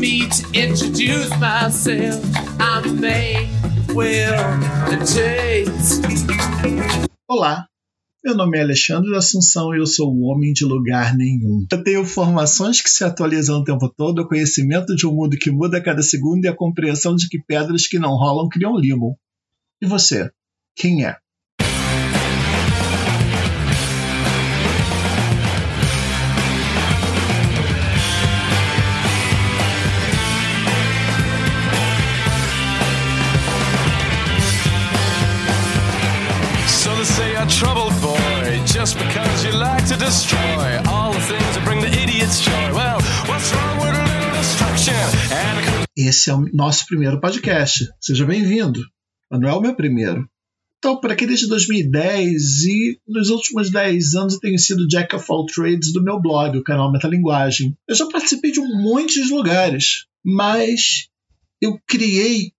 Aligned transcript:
me 0.00 0.26
to 0.30 0.46
introduce 0.54 1.28
myself. 1.38 2.24
I'm 2.58 3.00
Will, 3.94 4.34
Tate. 5.04 5.68
Olá, 7.28 7.66
meu 8.24 8.34
nome 8.34 8.56
é 8.56 8.62
Alexandre 8.62 9.14
Assunção 9.14 9.74
e 9.74 9.78
eu 9.78 9.86
sou 9.86 10.10
um 10.10 10.24
homem 10.24 10.54
de 10.54 10.64
lugar 10.64 11.14
nenhum. 11.14 11.66
Eu 11.70 11.84
tenho 11.84 12.06
formações 12.06 12.80
que 12.80 12.88
se 12.88 13.04
atualizam 13.04 13.60
o 13.60 13.64
tempo 13.64 13.92
todo, 13.94 14.22
o 14.22 14.26
conhecimento 14.28 14.96
de 14.96 15.06
um 15.06 15.14
mundo 15.14 15.36
que 15.36 15.50
muda 15.50 15.76
a 15.76 15.82
cada 15.82 16.02
segundo 16.02 16.46
e 16.46 16.48
a 16.48 16.56
compreensão 16.56 17.14
de 17.14 17.28
que 17.28 17.38
pedras 17.46 17.86
que 17.86 17.98
não 17.98 18.16
rolam 18.16 18.48
criam 18.48 18.78
limo. 18.78 19.18
E 19.82 19.86
você? 19.86 20.30
Quem 20.74 21.04
é? 21.04 21.18
A 37.40 37.46
troubled 37.46 37.96
boy, 38.02 38.60
just 38.66 38.98
because 38.98 39.44
you 39.46 39.52
like 39.52 39.86
to 39.86 39.96
destroy 39.96 40.68
all 40.88 41.10
the 41.10 41.20
things 41.20 41.54
that 41.54 41.64
bring 41.64 41.80
the 41.80 41.88
idiots 41.88 42.42
joy. 42.42 42.74
Well, 42.74 43.00
what's 43.28 43.48
wrong 43.54 43.76
with 43.80 43.96
a 43.96 44.04
little 44.04 44.32
destruction? 44.36 44.94
And 45.32 45.86
Esse 45.96 46.28
é 46.28 46.34
o 46.34 46.46
nosso 46.52 46.84
primeiro 46.86 47.18
podcast. 47.18 47.88
Seja 47.98 48.26
bem-vindo. 48.26 48.80
Mas 49.30 49.40
não 49.40 49.48
é 49.48 49.52
o 49.54 49.60
meu 49.60 49.74
primeiro. 49.74 50.28
Então, 50.78 51.00
por 51.00 51.10
aqui 51.10 51.26
desde 51.26 51.46
2010 51.48 52.64
e 52.64 53.00
nos 53.08 53.30
últimos 53.30 53.70
10 53.70 54.14
anos 54.16 54.34
eu 54.34 54.40
tenho 54.40 54.58
sido 54.58 54.86
Jack 54.86 55.16
of 55.16 55.24
all 55.30 55.46
trades 55.46 55.92
do 55.92 56.02
meu 56.02 56.20
blog, 56.20 56.58
o 56.58 56.64
canal 56.64 56.92
Metalinguagem. 56.92 57.74
Eu 57.88 57.94
já 57.94 58.06
participei 58.06 58.50
de 58.50 58.60
um 58.60 58.82
monte 58.82 59.22
de 59.22 59.32
lugares, 59.32 60.06
mas 60.22 61.08
eu 61.60 61.80
criei 61.86 62.52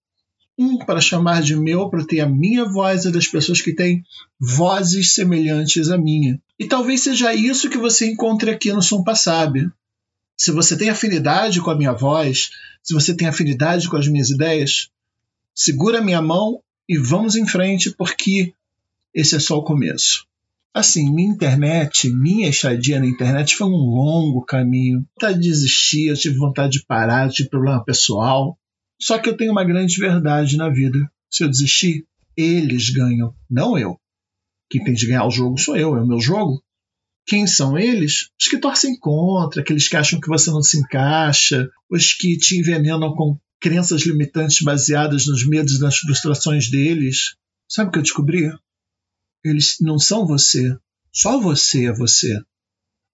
um 0.62 0.78
para 0.78 1.02
chamar 1.02 1.42
de 1.42 1.56
meu, 1.56 1.90
para 1.90 2.06
ter 2.06 2.20
a 2.20 2.30
minha 2.30 2.66
voz 2.66 3.06
e 3.06 3.12
das 3.12 3.28
pessoas 3.28 3.62
que 3.62 3.73
têm 3.73 4.04
vozes 4.40 5.14
semelhantes 5.14 5.90
à 5.90 5.98
minha. 5.98 6.40
E 6.59 6.66
talvez 6.66 7.02
seja 7.02 7.34
isso 7.34 7.70
que 7.70 7.78
você 7.78 8.12
encontre 8.12 8.52
aqui 8.52 8.72
no 8.72 8.81
Som 8.81 9.03
Passabe. 9.03 9.70
Se 10.38 10.52
você 10.52 10.78
tem 10.78 10.90
afinidade 10.90 11.62
com 11.62 11.72
a 11.72 11.76
minha 11.76 11.94
voz, 11.94 12.52
se 12.84 12.94
você 12.94 13.16
tem 13.16 13.28
afinidade 13.28 13.90
com 13.90 13.98
as 13.98 14.08
minhas 14.08 14.30
ideias, 14.30 14.90
segura 15.53 16.02
minha 16.02 16.22
mão 16.22 16.62
e 16.88 16.98
vamos 16.98 17.36
em 17.36 17.48
frente, 17.48 17.92
porque 17.92 18.53
esse 19.14 19.36
é 19.36 19.40
só 19.40 19.58
o 19.58 19.64
começo. 19.64 20.25
Assim, 20.73 21.14
minha 21.14 21.30
internet, 21.30 22.09
minha 22.09 22.48
estadia 22.48 23.00
na 23.00 23.06
internet 23.06 23.56
foi 23.56 23.68
um 23.68 23.75
longo 23.75 24.42
caminho. 24.46 25.06
Vontade 25.16 25.40
de 25.40 25.50
desistir, 25.50 26.08
eu 26.08 26.16
tive 26.16 26.38
vontade 26.38 26.80
de 26.80 26.86
parar, 26.86 27.25
eu 27.25 27.31
tive 27.31 27.50
problema 27.50 27.84
pessoal. 27.84 28.58
Só 29.02 29.18
que 29.18 29.30
eu 29.30 29.36
tenho 29.36 29.52
uma 29.52 29.64
grande 29.64 29.98
verdade 30.00 30.56
na 30.58 30.70
vida. 30.70 31.12
Se 31.30 31.44
eu 31.44 31.50
desistir, 31.50 32.06
eles 32.38 32.90
ganham, 32.90 33.34
não 33.50 33.78
eu. 33.78 34.00
Quem 34.70 34.84
tem 34.84 34.94
de 34.94 35.08
ganhar 35.08 35.26
o 35.26 35.32
jogo 35.32 35.58
sou 35.58 35.76
eu, 35.76 35.96
é 35.96 36.02
o 36.02 36.08
meu 36.08 36.20
jogo. 36.20 36.64
Quem 37.26 37.48
são 37.48 37.78
eles? 37.78 38.30
Os 38.40 38.48
que 38.48 38.58
torcem 38.58 38.98
contra, 38.98 39.62
aqueles 39.62 39.88
que 39.88 39.98
acham 39.98 40.20
que 40.20 40.28
você 40.28 40.50
não 40.50 40.62
se 40.62 40.78
encaixa, 40.78 41.70
os 41.90 42.14
que 42.14 42.38
te 42.38 42.60
envenenam 42.60 43.14
com 43.16 43.38
crenças 43.60 44.04
limitantes 44.04 44.62
baseadas 44.62 45.26
nos 45.28 45.48
medos 45.48 45.76
e 45.76 45.82
nas 45.82 45.98
frustrações 45.98 46.70
deles. 46.70 47.36
Sabe 47.70 47.90
o 47.90 47.92
que 47.92 48.00
eu 48.00 48.04
descobri? 48.04 48.52
Eles 49.44 49.78
não 49.82 49.98
são 49.98 50.26
você. 50.26 50.78
Só 51.14 51.40
você 51.40 51.88
é 51.88 51.94
você. 51.94 52.40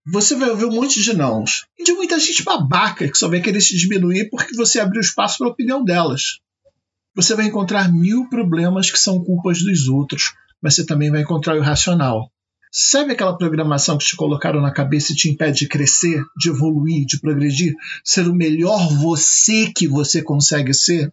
Você 0.09 0.35
vai 0.35 0.49
ouvir 0.49 0.63
um 0.63 0.71
monte 0.71 1.03
de 1.03 1.13
nãos. 1.13 1.65
E 1.77 1.83
de 1.83 1.91
muita 1.91 2.17
gente 2.17 2.41
babaca 2.41 3.09
que 3.09 3.17
só 3.17 3.27
vai 3.27 3.41
querer 3.41 3.59
te 3.59 3.75
diminuir 3.75 4.29
porque 4.29 4.55
você 4.55 4.79
abriu 4.79 5.01
espaço 5.01 5.37
para 5.37 5.47
a 5.47 5.51
opinião 5.51 5.83
delas. 5.83 6.39
Você 7.13 7.35
vai 7.35 7.45
encontrar 7.45 7.91
mil 7.91 8.29
problemas 8.29 8.89
que 8.89 8.97
são 8.97 9.21
culpas 9.21 9.59
dos 9.61 9.89
outros, 9.89 10.33
mas 10.61 10.75
você 10.75 10.85
também 10.85 11.11
vai 11.11 11.23
encontrar 11.23 11.55
o 11.55 11.57
irracional. 11.57 12.31
Sabe 12.71 13.11
aquela 13.11 13.37
programação 13.37 13.97
que 13.97 14.05
te 14.05 14.15
colocaram 14.15 14.61
na 14.61 14.71
cabeça 14.71 15.11
e 15.11 15.15
te 15.15 15.29
impede 15.29 15.59
de 15.59 15.67
crescer, 15.67 16.23
de 16.37 16.49
evoluir, 16.49 17.05
de 17.05 17.19
progredir, 17.19 17.73
ser 18.03 18.27
o 18.29 18.35
melhor 18.35 18.87
você 18.93 19.73
que 19.75 19.89
você 19.89 20.21
consegue 20.21 20.73
ser? 20.73 21.11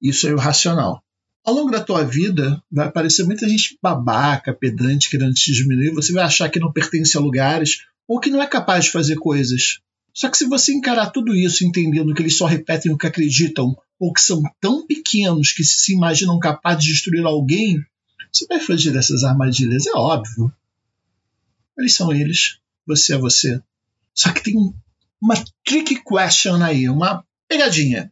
Isso 0.00 0.28
é 0.28 0.32
o 0.32 0.38
racional. 0.38 1.02
Ao 1.44 1.52
longo 1.52 1.70
da 1.70 1.82
tua 1.82 2.04
vida, 2.04 2.62
vai 2.70 2.86
aparecer 2.86 3.24
muita 3.24 3.48
gente 3.48 3.76
babaca, 3.82 4.52
pedante, 4.52 5.10
querendo 5.10 5.32
te 5.32 5.52
diminuir. 5.52 5.90
Você 5.94 6.12
vai 6.12 6.22
achar 6.22 6.48
que 6.48 6.60
não 6.60 6.72
pertence 6.72 7.16
a 7.16 7.20
lugares 7.20 7.78
ou 8.08 8.20
que 8.20 8.30
não 8.30 8.42
é 8.42 8.46
capaz 8.46 8.86
de 8.86 8.90
fazer 8.90 9.16
coisas. 9.16 9.80
Só 10.12 10.30
que 10.30 10.38
se 10.38 10.46
você 10.46 10.72
encarar 10.72 11.10
tudo 11.10 11.34
isso 11.34 11.64
entendendo 11.64 12.14
que 12.14 12.22
eles 12.22 12.36
só 12.36 12.46
repetem 12.46 12.92
o 12.92 12.96
que 12.96 13.06
acreditam 13.06 13.76
ou 13.98 14.12
que 14.12 14.20
são 14.20 14.42
tão 14.60 14.86
pequenos 14.86 15.52
que 15.52 15.64
se 15.64 15.92
imaginam 15.92 16.38
capazes 16.38 16.84
de 16.84 16.92
destruir 16.92 17.24
alguém, 17.24 17.78
você 18.32 18.46
vai 18.46 18.60
fugir 18.60 18.92
dessas 18.92 19.24
armadilhas, 19.24 19.86
é 19.86 19.92
óbvio. 19.92 20.52
Eles 21.78 21.94
são 21.94 22.12
eles, 22.12 22.58
você 22.86 23.14
é 23.14 23.18
você. 23.18 23.60
Só 24.14 24.32
que 24.32 24.42
tem 24.42 24.54
uma 25.20 25.34
trick 25.64 26.02
question 26.02 26.62
aí, 26.62 26.88
uma 26.88 27.24
pegadinha. 27.48 28.10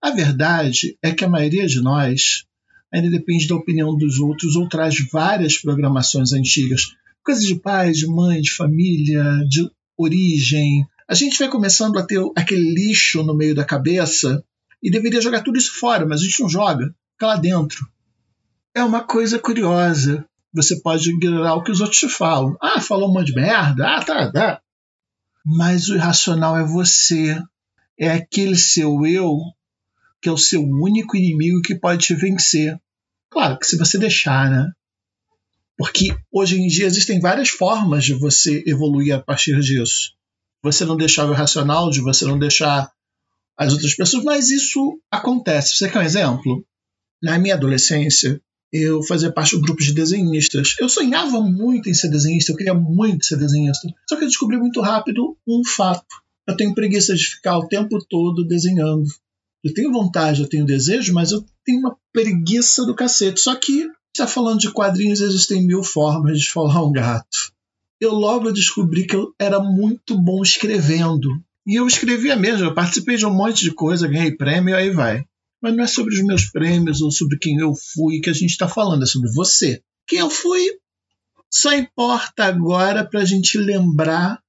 A 0.00 0.10
verdade 0.10 0.96
é 1.02 1.12
que 1.12 1.24
a 1.24 1.28
maioria 1.28 1.66
de 1.66 1.80
nós 1.80 2.46
ainda 2.92 3.10
depende 3.10 3.46
da 3.46 3.54
opinião 3.54 3.96
dos 3.96 4.18
outros 4.18 4.56
ou 4.56 4.68
traz 4.68 4.96
várias 5.10 5.58
programações 5.58 6.32
antigas. 6.32 6.94
Coisas 7.26 7.44
de 7.44 7.56
pai, 7.56 7.90
de 7.90 8.06
mãe, 8.06 8.40
de 8.40 8.52
família, 8.52 9.24
de 9.48 9.68
origem. 9.98 10.86
A 11.08 11.14
gente 11.14 11.36
vai 11.36 11.48
começando 11.48 11.98
a 11.98 12.06
ter 12.06 12.20
aquele 12.36 12.72
lixo 12.72 13.24
no 13.24 13.36
meio 13.36 13.52
da 13.52 13.64
cabeça 13.64 14.44
e 14.80 14.92
deveria 14.92 15.20
jogar 15.20 15.42
tudo 15.42 15.58
isso 15.58 15.76
fora, 15.76 16.06
mas 16.06 16.20
a 16.20 16.24
gente 16.24 16.40
não 16.40 16.48
joga, 16.48 16.94
fica 17.14 17.26
lá 17.26 17.36
dentro. 17.36 17.84
É 18.72 18.84
uma 18.84 19.02
coisa 19.02 19.40
curiosa. 19.40 20.24
Você 20.54 20.80
pode 20.80 21.10
ignorar 21.10 21.56
o 21.56 21.64
que 21.64 21.72
os 21.72 21.80
outros 21.80 21.98
te 21.98 22.08
falam. 22.08 22.56
Ah, 22.62 22.80
falou 22.80 23.10
um 23.10 23.12
monte 23.12 23.32
de 23.32 23.34
merda. 23.34 23.96
Ah, 23.96 24.04
tá, 24.04 24.30
tá. 24.30 24.60
Mas 25.44 25.88
o 25.88 25.96
irracional 25.96 26.56
é 26.56 26.64
você. 26.64 27.42
É 27.98 28.08
aquele 28.08 28.56
seu 28.56 29.04
eu 29.04 29.36
que 30.22 30.28
é 30.28 30.32
o 30.32 30.38
seu 30.38 30.62
único 30.62 31.16
inimigo 31.16 31.60
que 31.60 31.74
pode 31.74 32.06
te 32.06 32.14
vencer. 32.14 32.80
Claro 33.28 33.58
que 33.58 33.66
se 33.66 33.76
você 33.76 33.98
deixar, 33.98 34.48
né? 34.48 34.70
Porque 35.76 36.16
hoje 36.32 36.60
em 36.60 36.66
dia 36.66 36.86
existem 36.86 37.20
várias 37.20 37.50
formas 37.50 38.04
de 38.04 38.14
você 38.14 38.62
evoluir 38.66 39.14
a 39.14 39.22
partir 39.22 39.58
disso. 39.60 40.12
Você 40.62 40.84
não 40.84 40.96
deixar 40.96 41.28
o 41.28 41.32
irracional, 41.32 41.90
de 41.90 42.00
você 42.00 42.24
não 42.24 42.38
deixar 42.38 42.90
as 43.56 43.72
outras 43.72 43.94
pessoas, 43.94 44.24
mas 44.24 44.50
isso 44.50 45.00
acontece. 45.10 45.76
Você 45.76 45.88
quer 45.88 45.98
um 45.98 46.02
exemplo? 46.02 46.64
Na 47.22 47.38
minha 47.38 47.54
adolescência, 47.54 48.40
eu 48.72 49.02
fazia 49.02 49.32
parte 49.32 49.56
do 49.56 49.62
grupo 49.62 49.82
de 49.82 49.92
desenhistas. 49.92 50.74
Eu 50.78 50.88
sonhava 50.88 51.40
muito 51.40 51.88
em 51.88 51.94
ser 51.94 52.08
desenhista, 52.08 52.52
eu 52.52 52.56
queria 52.56 52.74
muito 52.74 53.24
ser 53.24 53.36
desenhista. 53.36 53.88
Só 54.08 54.16
que 54.16 54.24
eu 54.24 54.28
descobri 54.28 54.58
muito 54.58 54.80
rápido 54.80 55.36
um 55.46 55.62
fato. 55.64 56.04
Eu 56.46 56.56
tenho 56.56 56.74
preguiça 56.74 57.14
de 57.14 57.26
ficar 57.26 57.58
o 57.58 57.66
tempo 57.66 57.98
todo 58.08 58.46
desenhando. 58.46 59.06
Eu 59.64 59.74
tenho 59.74 59.92
vontade, 59.92 60.42
eu 60.42 60.48
tenho 60.48 60.64
desejo, 60.64 61.12
mas 61.12 61.32
eu 61.32 61.44
tenho 61.64 61.80
uma 61.80 61.96
preguiça 62.12 62.84
do 62.84 62.94
cacete. 62.94 63.40
Só 63.40 63.54
que, 63.56 63.88
está 64.16 64.26
falando 64.26 64.58
de 64.58 64.72
quadrinhos, 64.72 65.20
existem 65.20 65.66
mil 65.66 65.82
formas 65.82 66.40
de 66.40 66.50
falar 66.50 66.84
um 66.84 66.92
gato. 66.92 67.52
Eu 68.00 68.12
logo 68.12 68.50
descobri 68.50 69.06
que 69.06 69.14
eu 69.14 69.34
era 69.38 69.60
muito 69.60 70.16
bom 70.18 70.42
escrevendo. 70.42 71.30
E 71.66 71.74
eu 71.74 71.86
escrevia 71.86 72.36
mesmo, 72.36 72.66
eu 72.66 72.74
participei 72.74 73.16
de 73.16 73.26
um 73.26 73.34
monte 73.34 73.62
de 73.62 73.72
coisa, 73.72 74.08
ganhei 74.08 74.36
prêmio, 74.36 74.76
aí 74.76 74.90
vai. 74.90 75.24
Mas 75.60 75.74
não 75.74 75.84
é 75.84 75.86
sobre 75.86 76.14
os 76.14 76.22
meus 76.24 76.46
prêmios 76.46 77.00
ou 77.00 77.10
sobre 77.10 77.38
quem 77.38 77.58
eu 77.58 77.74
fui 77.74 78.20
que 78.20 78.30
a 78.30 78.32
gente 78.32 78.50
está 78.50 78.68
falando, 78.68 79.02
é 79.02 79.06
sobre 79.06 79.30
você. 79.32 79.82
Quem 80.06 80.20
eu 80.20 80.30
fui 80.30 80.62
só 81.50 81.72
importa 81.74 82.44
agora 82.44 83.04
para 83.04 83.20
a 83.20 83.24
gente 83.24 83.58
lembrar 83.58 84.40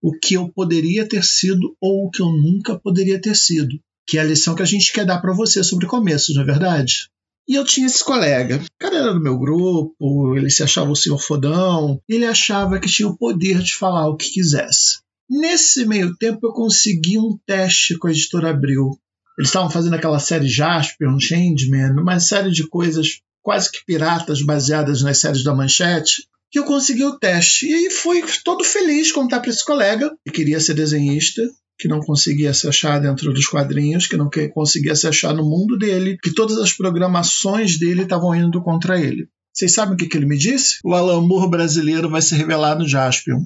o 0.00 0.12
que 0.12 0.34
eu 0.34 0.48
poderia 0.48 1.06
ter 1.08 1.24
sido 1.24 1.76
ou 1.80 2.06
o 2.06 2.10
que 2.10 2.22
eu 2.22 2.30
nunca 2.30 2.78
poderia 2.78 3.20
ter 3.20 3.34
sido, 3.34 3.78
que 4.06 4.18
é 4.18 4.20
a 4.20 4.24
lição 4.24 4.54
que 4.54 4.62
a 4.62 4.66
gente 4.66 4.92
quer 4.92 5.04
dar 5.04 5.20
para 5.20 5.32
você 5.32 5.62
sobre 5.62 5.86
começos, 5.86 6.34
não 6.34 6.42
é 6.42 6.46
verdade? 6.46 7.10
E 7.46 7.54
eu 7.54 7.64
tinha 7.64 7.86
esse 7.86 8.02
colega. 8.02 8.56
O 8.56 8.78
cara 8.78 8.96
era 8.96 9.12
do 9.12 9.20
meu 9.20 9.38
grupo, 9.38 10.34
ele 10.36 10.48
se 10.48 10.62
achava 10.62 10.90
o 10.90 10.96
senhor 10.96 11.18
fodão, 11.18 12.00
ele 12.08 12.24
achava 12.24 12.80
que 12.80 12.88
tinha 12.88 13.08
o 13.08 13.16
poder 13.16 13.60
de 13.60 13.74
falar 13.74 14.08
o 14.08 14.16
que 14.16 14.30
quisesse. 14.30 14.98
Nesse 15.28 15.86
meio 15.86 16.16
tempo, 16.16 16.46
eu 16.46 16.52
consegui 16.52 17.18
um 17.18 17.38
teste 17.46 17.98
com 17.98 18.08
a 18.08 18.10
editora 18.10 18.50
Abril. 18.50 18.98
Eles 19.38 19.48
estavam 19.48 19.70
fazendo 19.70 19.94
aquela 19.94 20.18
série 20.18 20.48
Jasper, 20.48 21.08
um 21.08 21.18
Changeman, 21.18 21.92
uma 21.92 22.20
série 22.20 22.50
de 22.50 22.66
coisas 22.68 23.20
quase 23.42 23.70
que 23.70 23.84
piratas 23.84 24.42
baseadas 24.42 25.02
nas 25.02 25.18
séries 25.18 25.42
da 25.42 25.54
Manchete. 25.54 26.26
E 26.54 26.58
eu 26.58 26.64
consegui 26.64 27.04
o 27.04 27.18
teste. 27.18 27.66
E 27.66 27.90
fui 27.90 28.22
todo 28.44 28.62
feliz 28.62 29.10
contar 29.10 29.40
para 29.40 29.50
esse 29.50 29.64
colega 29.64 30.10
que 30.24 30.32
queria 30.32 30.60
ser 30.60 30.74
desenhista, 30.74 31.42
que 31.78 31.88
não 31.88 32.00
conseguia 32.00 32.54
se 32.54 32.68
achar 32.68 33.00
dentro 33.00 33.32
dos 33.32 33.46
quadrinhos, 33.46 34.06
que 34.06 34.16
não 34.16 34.30
conseguia 34.52 34.94
se 34.94 35.06
achar 35.06 35.34
no 35.34 35.44
mundo 35.44 35.76
dele, 35.76 36.16
que 36.22 36.32
todas 36.32 36.58
as 36.58 36.72
programações 36.72 37.78
dele 37.78 38.02
estavam 38.02 38.34
indo 38.34 38.62
contra 38.62 39.00
ele. 39.00 39.28
Vocês 39.52 39.72
sabem 39.72 39.94
o 39.94 39.96
que, 39.96 40.06
que 40.06 40.16
ele 40.16 40.26
me 40.26 40.36
disse? 40.36 40.78
O 40.84 40.94
Alan 40.94 41.20
Moore 41.20 41.50
brasileiro 41.50 42.08
vai 42.08 42.22
se 42.22 42.34
revelar 42.34 42.76
no 42.78 42.88
Jaspion. 42.88 43.44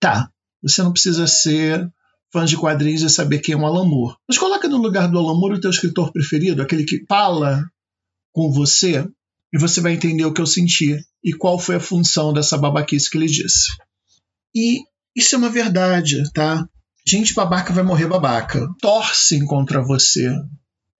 Tá, 0.00 0.30
você 0.62 0.82
não 0.82 0.92
precisa 0.92 1.26
ser 1.26 1.88
fãs 2.32 2.50
de 2.50 2.56
quadrinhos 2.56 3.02
e 3.02 3.10
saber 3.10 3.38
quem 3.38 3.54
é 3.54 3.58
o 3.58 3.64
Alan. 3.64 3.88
Mas 4.28 4.38
coloca 4.38 4.68
no 4.68 4.76
lugar 4.76 5.08
do 5.08 5.18
Alan 5.18 5.34
o 5.34 5.60
teu 5.60 5.70
escritor 5.70 6.12
preferido, 6.12 6.62
aquele 6.62 6.84
que 6.84 7.04
fala 7.08 7.64
com 8.32 8.52
você, 8.52 9.08
e 9.52 9.58
você 9.58 9.80
vai 9.80 9.92
entender 9.92 10.24
o 10.24 10.32
que 10.32 10.40
eu 10.40 10.46
senti 10.46 11.00
e 11.24 11.32
qual 11.32 11.58
foi 11.58 11.76
a 11.76 11.80
função 11.80 12.32
dessa 12.32 12.58
babaquice 12.58 13.10
que 13.10 13.16
ele 13.16 13.26
disse. 13.26 13.68
E 14.54 14.82
isso 15.16 15.34
é 15.34 15.38
uma 15.38 15.50
verdade, 15.50 16.22
tá? 16.32 16.68
Gente 17.10 17.32
babaca 17.32 17.72
vai 17.72 17.82
morrer 17.82 18.06
babaca. 18.06 18.68
Torcem 18.82 19.46
contra 19.46 19.82
você. 19.82 20.30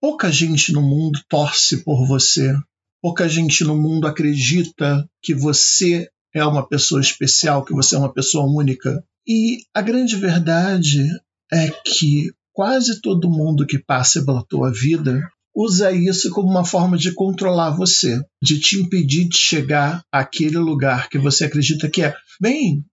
Pouca 0.01 0.31
gente 0.31 0.73
no 0.73 0.81
mundo 0.81 1.19
torce 1.29 1.83
por 1.83 2.07
você. 2.07 2.51
Pouca 2.99 3.29
gente 3.29 3.63
no 3.63 3.79
mundo 3.79 4.07
acredita 4.07 5.07
que 5.21 5.35
você 5.35 6.09
é 6.33 6.43
uma 6.43 6.67
pessoa 6.67 6.99
especial, 6.99 7.63
que 7.63 7.75
você 7.75 7.93
é 7.93 7.99
uma 7.99 8.11
pessoa 8.11 8.43
única. 8.43 9.03
E 9.27 9.59
a 9.71 9.83
grande 9.83 10.15
verdade 10.15 11.07
é 11.53 11.69
que 11.69 12.31
quase 12.51 12.99
todo 13.01 13.29
mundo 13.29 13.67
que 13.67 13.77
passa 13.77 14.25
pela 14.25 14.43
tua 14.43 14.71
vida 14.71 15.21
usa 15.55 15.91
isso 15.91 16.31
como 16.31 16.49
uma 16.49 16.65
forma 16.65 16.97
de 16.97 17.13
controlar 17.13 17.69
você, 17.69 18.19
de 18.41 18.59
te 18.59 18.81
impedir 18.81 19.27
de 19.27 19.37
chegar 19.37 20.03
àquele 20.11 20.57
lugar 20.57 21.07
que 21.07 21.19
você 21.19 21.45
acredita 21.45 21.87
que 21.87 22.01
é. 22.01 22.15
Bem, 22.41 22.83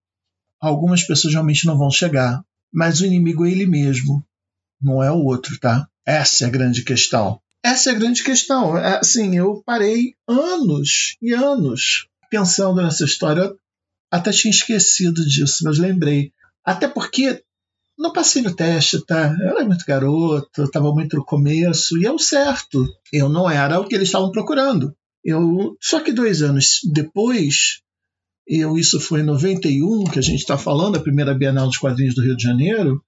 algumas 0.60 1.02
pessoas 1.02 1.32
realmente 1.32 1.64
não 1.64 1.78
vão 1.78 1.90
chegar, 1.90 2.44
mas 2.76 3.00
o 3.00 3.06
inimigo 3.06 3.46
é 3.46 3.50
ele 3.50 3.64
mesmo, 3.64 4.22
não 4.78 5.02
é 5.02 5.10
o 5.10 5.24
outro, 5.24 5.58
tá? 5.58 5.88
Essa 6.04 6.44
é 6.44 6.46
a 6.46 6.50
grande 6.50 6.84
questão. 6.84 7.40
Essa 7.64 7.90
é 7.90 7.94
a 7.94 7.98
grande 7.98 8.22
questão. 8.22 8.76
É, 8.76 8.98
assim, 8.98 9.34
eu 9.34 9.62
parei 9.64 10.12
anos 10.28 11.16
e 11.22 11.32
anos 11.32 12.06
pensando 12.30 12.82
nessa 12.82 13.04
história. 13.04 13.50
Até 14.10 14.30
tinha 14.30 14.50
esquecido 14.50 15.26
disso, 15.26 15.64
mas 15.64 15.78
lembrei. 15.78 16.32
Até 16.62 16.86
porque 16.86 17.42
não 17.98 18.12
passei 18.12 18.42
no 18.42 18.54
teste, 18.54 19.04
tá? 19.06 19.34
Eu 19.40 19.56
era 19.56 19.64
muito 19.64 19.84
garoto, 19.86 20.64
estava 20.64 20.92
muito 20.92 21.16
no 21.16 21.24
começo, 21.24 21.96
e 21.96 22.04
é 22.04 22.12
o 22.12 22.18
certo. 22.18 22.86
Eu 23.10 23.30
não 23.30 23.50
era 23.50 23.80
o 23.80 23.88
que 23.88 23.94
eles 23.94 24.08
estavam 24.08 24.30
procurando. 24.30 24.94
Eu, 25.24 25.76
só 25.80 25.98
que 26.00 26.12
dois 26.12 26.42
anos 26.42 26.80
depois, 26.92 27.80
eu, 28.46 28.78
isso 28.78 29.00
foi 29.00 29.20
em 29.20 29.24
91, 29.24 30.04
que 30.04 30.18
a 30.18 30.22
gente 30.22 30.40
está 30.40 30.56
falando, 30.56 30.96
a 30.96 31.02
primeira 31.02 31.34
Bienal 31.34 31.66
dos 31.66 31.78
Quadrinhos 31.78 32.14
do 32.14 32.22
Rio 32.22 32.36
de 32.36 32.42
Janeiro, 32.42 33.02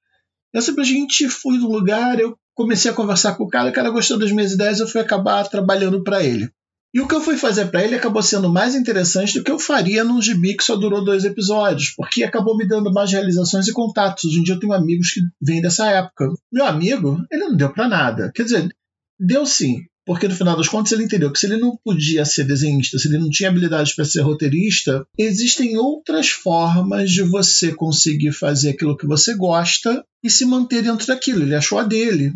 eu 0.52 0.62
simplesmente 0.62 1.29
fui 1.29 1.58
num 1.58 1.69
lugar, 1.69 2.19
eu 2.19 2.37
comecei 2.55 2.90
a 2.90 2.94
conversar 2.94 3.37
com 3.37 3.44
o 3.44 3.49
cara, 3.49 3.70
o 3.70 3.73
cara 3.73 3.90
gostou 3.90 4.19
das 4.19 4.32
minhas 4.32 4.52
ideias, 4.52 4.81
eu 4.81 4.88
fui 4.88 5.00
acabar 5.00 5.46
trabalhando 5.49 6.02
para 6.02 6.25
ele. 6.25 6.50
E 6.93 7.00
o 7.00 7.06
que 7.06 7.14
eu 7.14 7.20
fui 7.20 7.37
fazer 7.37 7.67
para 7.67 7.85
ele 7.85 7.94
acabou 7.94 8.23
sendo 8.23 8.49
mais 8.49 8.75
interessante 8.75 9.38
do 9.38 9.44
que 9.44 9.50
eu 9.50 9.58
faria 9.58 10.02
num 10.02 10.23
gibi 10.23 10.56
que 10.56 10.64
só 10.64 10.75
durou 10.75 11.05
dois 11.05 11.25
episódios, 11.25 11.93
porque 11.94 12.25
acabou 12.25 12.56
me 12.56 12.67
dando 12.67 12.90
mais 12.90 13.12
realizações 13.12 13.69
e 13.69 13.73
contatos. 13.73 14.25
Hoje 14.25 14.40
em 14.40 14.43
dia 14.43 14.55
eu 14.55 14.58
tenho 14.58 14.73
amigos 14.73 15.11
que 15.11 15.20
vêm 15.40 15.61
dessa 15.61 15.90
época. 15.90 16.32
Meu 16.50 16.64
amigo, 16.64 17.23
ele 17.31 17.44
não 17.44 17.56
deu 17.56 17.73
para 17.73 17.88
nada. 17.88 18.32
Quer 18.35 18.44
dizer, 18.44 18.75
deu 19.20 19.44
sim, 19.44 19.82
porque 20.08 20.26
no 20.26 20.34
final 20.34 20.56
das 20.56 20.69
contas 20.69 20.90
ele 20.93 21.05
entendeu 21.05 21.31
que 21.31 21.38
se 21.38 21.44
ele 21.44 21.58
não 21.58 21.76
podia 21.84 22.25
ser 22.25 22.44
desenhista, 22.44 22.99
se 22.99 23.08
ele 23.08 23.19
não 23.19 23.28
tinha 23.28 23.50
habilidades 23.50 23.94
para 23.94 24.06
ser 24.06 24.22
roteirista, 24.22 25.06
existem 25.19 25.76
outras 25.76 26.31
formas 26.31 27.10
de 27.10 27.20
você 27.20 27.75
conseguir 27.75 28.32
fazer 28.32 28.70
aquilo 28.70 28.96
que 28.96 29.06
você 29.06 29.34
gosta 29.34 30.02
e 30.25 30.31
se 30.31 30.46
manter 30.46 30.81
dentro 30.81 31.06
daquilo. 31.06 31.43
Ele 31.43 31.55
achou 31.55 31.78
a 31.78 31.82
dele. 31.82 32.32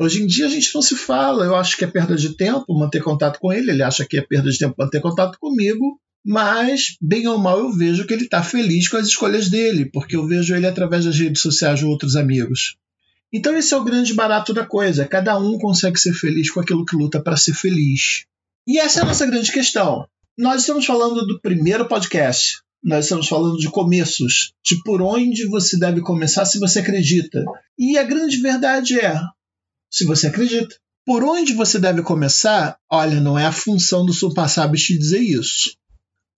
Hoje 0.00 0.22
em 0.22 0.28
dia 0.28 0.46
a 0.46 0.48
gente 0.48 0.72
não 0.72 0.80
se 0.80 0.94
fala, 0.94 1.44
eu 1.44 1.56
acho 1.56 1.76
que 1.76 1.84
é 1.84 1.88
perda 1.88 2.14
de 2.14 2.36
tempo 2.36 2.72
manter 2.72 3.02
contato 3.02 3.40
com 3.40 3.52
ele, 3.52 3.72
ele 3.72 3.82
acha 3.82 4.06
que 4.08 4.16
é 4.16 4.22
perda 4.22 4.48
de 4.48 4.58
tempo 4.58 4.76
manter 4.78 5.00
contato 5.00 5.38
comigo, 5.40 5.98
mas, 6.24 6.96
bem 7.00 7.26
ou 7.26 7.36
mal, 7.36 7.58
eu 7.58 7.72
vejo 7.72 8.06
que 8.06 8.14
ele 8.14 8.26
está 8.26 8.44
feliz 8.44 8.86
com 8.86 8.96
as 8.96 9.08
escolhas 9.08 9.50
dele, 9.50 9.90
porque 9.92 10.14
eu 10.14 10.24
vejo 10.24 10.54
ele 10.54 10.68
através 10.68 11.04
das 11.04 11.18
redes 11.18 11.42
sociais 11.42 11.80
de 11.80 11.84
outros 11.84 12.14
amigos. 12.14 12.76
Então, 13.32 13.56
esse 13.56 13.72
é 13.72 13.76
o 13.76 13.84
grande 13.84 14.12
barato 14.12 14.52
da 14.52 14.66
coisa: 14.66 15.06
cada 15.06 15.38
um 15.38 15.58
consegue 15.58 15.98
ser 15.98 16.12
feliz 16.12 16.50
com 16.50 16.60
aquilo 16.60 16.84
que 16.84 16.96
luta 16.96 17.20
para 17.22 17.36
ser 17.36 17.54
feliz. 17.54 18.24
E 18.66 18.78
essa 18.78 19.00
é 19.00 19.02
a 19.02 19.06
nossa 19.06 19.26
grande 19.26 19.50
questão. 19.50 20.06
Nós 20.36 20.60
estamos 20.60 20.84
falando 20.84 21.26
do 21.26 21.40
primeiro 21.40 21.88
podcast. 21.88 22.60
Nós 22.82 23.04
estamos 23.04 23.28
falando 23.28 23.56
de 23.58 23.70
começos, 23.70 24.52
de 24.64 24.82
por 24.82 25.00
onde 25.00 25.46
você 25.46 25.78
deve 25.78 26.00
começar 26.00 26.44
se 26.44 26.58
você 26.58 26.80
acredita. 26.80 27.44
E 27.78 27.96
a 27.96 28.02
grande 28.02 28.38
verdade 28.38 28.98
é: 28.98 29.18
se 29.90 30.04
você 30.04 30.26
acredita. 30.26 30.74
Por 31.04 31.24
onde 31.24 31.52
você 31.52 31.80
deve 31.80 32.02
começar? 32.02 32.76
Olha, 32.88 33.20
não 33.20 33.36
é 33.36 33.44
a 33.44 33.52
função 33.52 34.06
do 34.06 34.12
Super 34.12 34.48
Sabes 34.48 34.84
te 34.84 34.96
dizer 34.96 35.20
isso. 35.20 35.76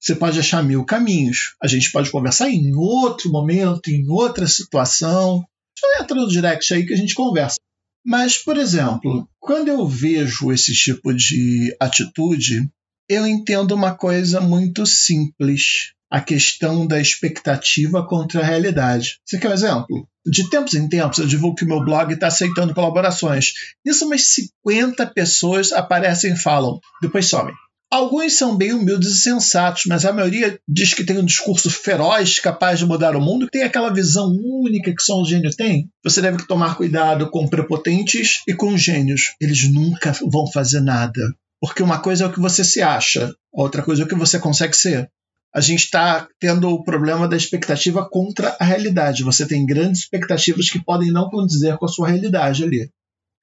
Você 0.01 0.15
pode 0.15 0.39
achar 0.39 0.63
mil 0.63 0.85
caminhos. 0.85 1.55
A 1.63 1.67
gente 1.67 1.93
pode 1.93 2.11
conversar 2.11 2.49
em 2.51 2.75
outro 2.75 3.31
momento, 3.31 3.89
em 3.89 4.09
outra 4.09 4.47
situação. 4.47 5.45
Só 5.85 6.03
entra 6.03 6.17
no 6.17 6.29
direct 6.29 6.73
aí 6.73 6.87
que 6.87 6.95
a 6.95 6.97
gente 6.97 7.15
conversa. 7.15 7.59
Mas, 8.05 8.39
por 8.39 8.57
exemplo, 8.57 9.29
quando 9.39 9.69
eu 9.69 9.87
vejo 9.87 10.51
esse 10.51 10.73
tipo 10.73 11.13
de 11.13 11.77
atitude, 11.79 12.69
eu 13.09 13.27
entendo 13.27 13.75
uma 13.75 13.95
coisa 13.95 14.41
muito 14.41 14.87
simples: 14.87 15.93
a 16.11 16.21
questão 16.21 16.87
da 16.87 17.01
expectativa 17.01 18.07
contra 18.07 18.41
a 18.41 18.45
realidade. 18.45 19.19
Você 19.25 19.39
quer 19.39 19.51
um 19.51 19.55
exemplo? 19.55 20.09
De 20.27 20.49
tempos 20.49 20.73
em 20.75 20.89
tempos, 20.89 21.19
eu 21.19 21.27
divulgo 21.27 21.57
que 21.57 21.67
meu 21.67 21.85
blog 21.85 22.13
está 22.15 22.29
aceitando 22.29 22.75
colaborações. 22.75 23.53
Isso, 23.85 24.07
umas 24.07 24.27
50 24.63 25.07
pessoas 25.09 25.71
aparecem 25.71 26.33
e 26.33 26.39
falam, 26.39 26.81
depois 27.03 27.29
somem. 27.29 27.55
Alguns 27.95 28.37
são 28.37 28.57
bem 28.57 28.73
humildes 28.73 29.11
e 29.11 29.21
sensatos, 29.21 29.85
mas 29.87 30.05
a 30.05 30.13
maioria 30.13 30.59
diz 30.69 30.93
que 30.93 31.05
tem 31.05 31.17
um 31.17 31.25
discurso 31.25 31.71
feroz, 31.71 32.41
capaz 32.41 32.81
de 32.81 32.87
mudar 32.87 33.15
o 33.15 33.21
mundo, 33.21 33.47
que 33.47 33.53
tem 33.53 33.63
aquela 33.63 33.95
visão 33.95 34.37
única 34.37 34.93
que 34.93 35.01
só 35.01 35.23
um 35.23 35.25
gênio 35.25 35.55
tem. 35.55 35.89
Você 36.03 36.21
deve 36.21 36.45
tomar 36.45 36.77
cuidado 36.77 37.31
com 37.31 37.47
prepotentes 37.47 38.43
e 38.49 38.53
com 38.53 38.77
gênios. 38.77 39.37
Eles 39.41 39.73
nunca 39.73 40.11
vão 40.29 40.51
fazer 40.51 40.81
nada. 40.81 41.23
Porque 41.61 41.85
uma 41.85 42.01
coisa 42.01 42.25
é 42.25 42.27
o 42.27 42.33
que 42.33 42.41
você 42.41 42.65
se 42.65 42.83
acha, 42.83 43.33
outra 43.53 43.81
coisa 43.81 44.03
é 44.03 44.05
o 44.05 44.09
que 44.09 44.17
você 44.17 44.41
consegue 44.41 44.75
ser 44.75 45.09
a 45.55 45.61
gente 45.61 45.85
está 45.85 46.27
tendo 46.41 46.69
o 46.69 46.83
problema 46.83 47.29
da 47.29 47.37
expectativa 47.37 48.05
contra 48.11 48.57
a 48.59 48.65
realidade. 48.65 49.23
Você 49.23 49.47
tem 49.47 49.65
grandes 49.65 50.01
expectativas 50.01 50.69
que 50.69 50.83
podem 50.83 51.13
não 51.13 51.31
condizer 51.31 51.79
com 51.79 51.85
a 51.85 51.89
sua 51.89 52.09
realidade 52.09 52.65
ali. 52.65 52.91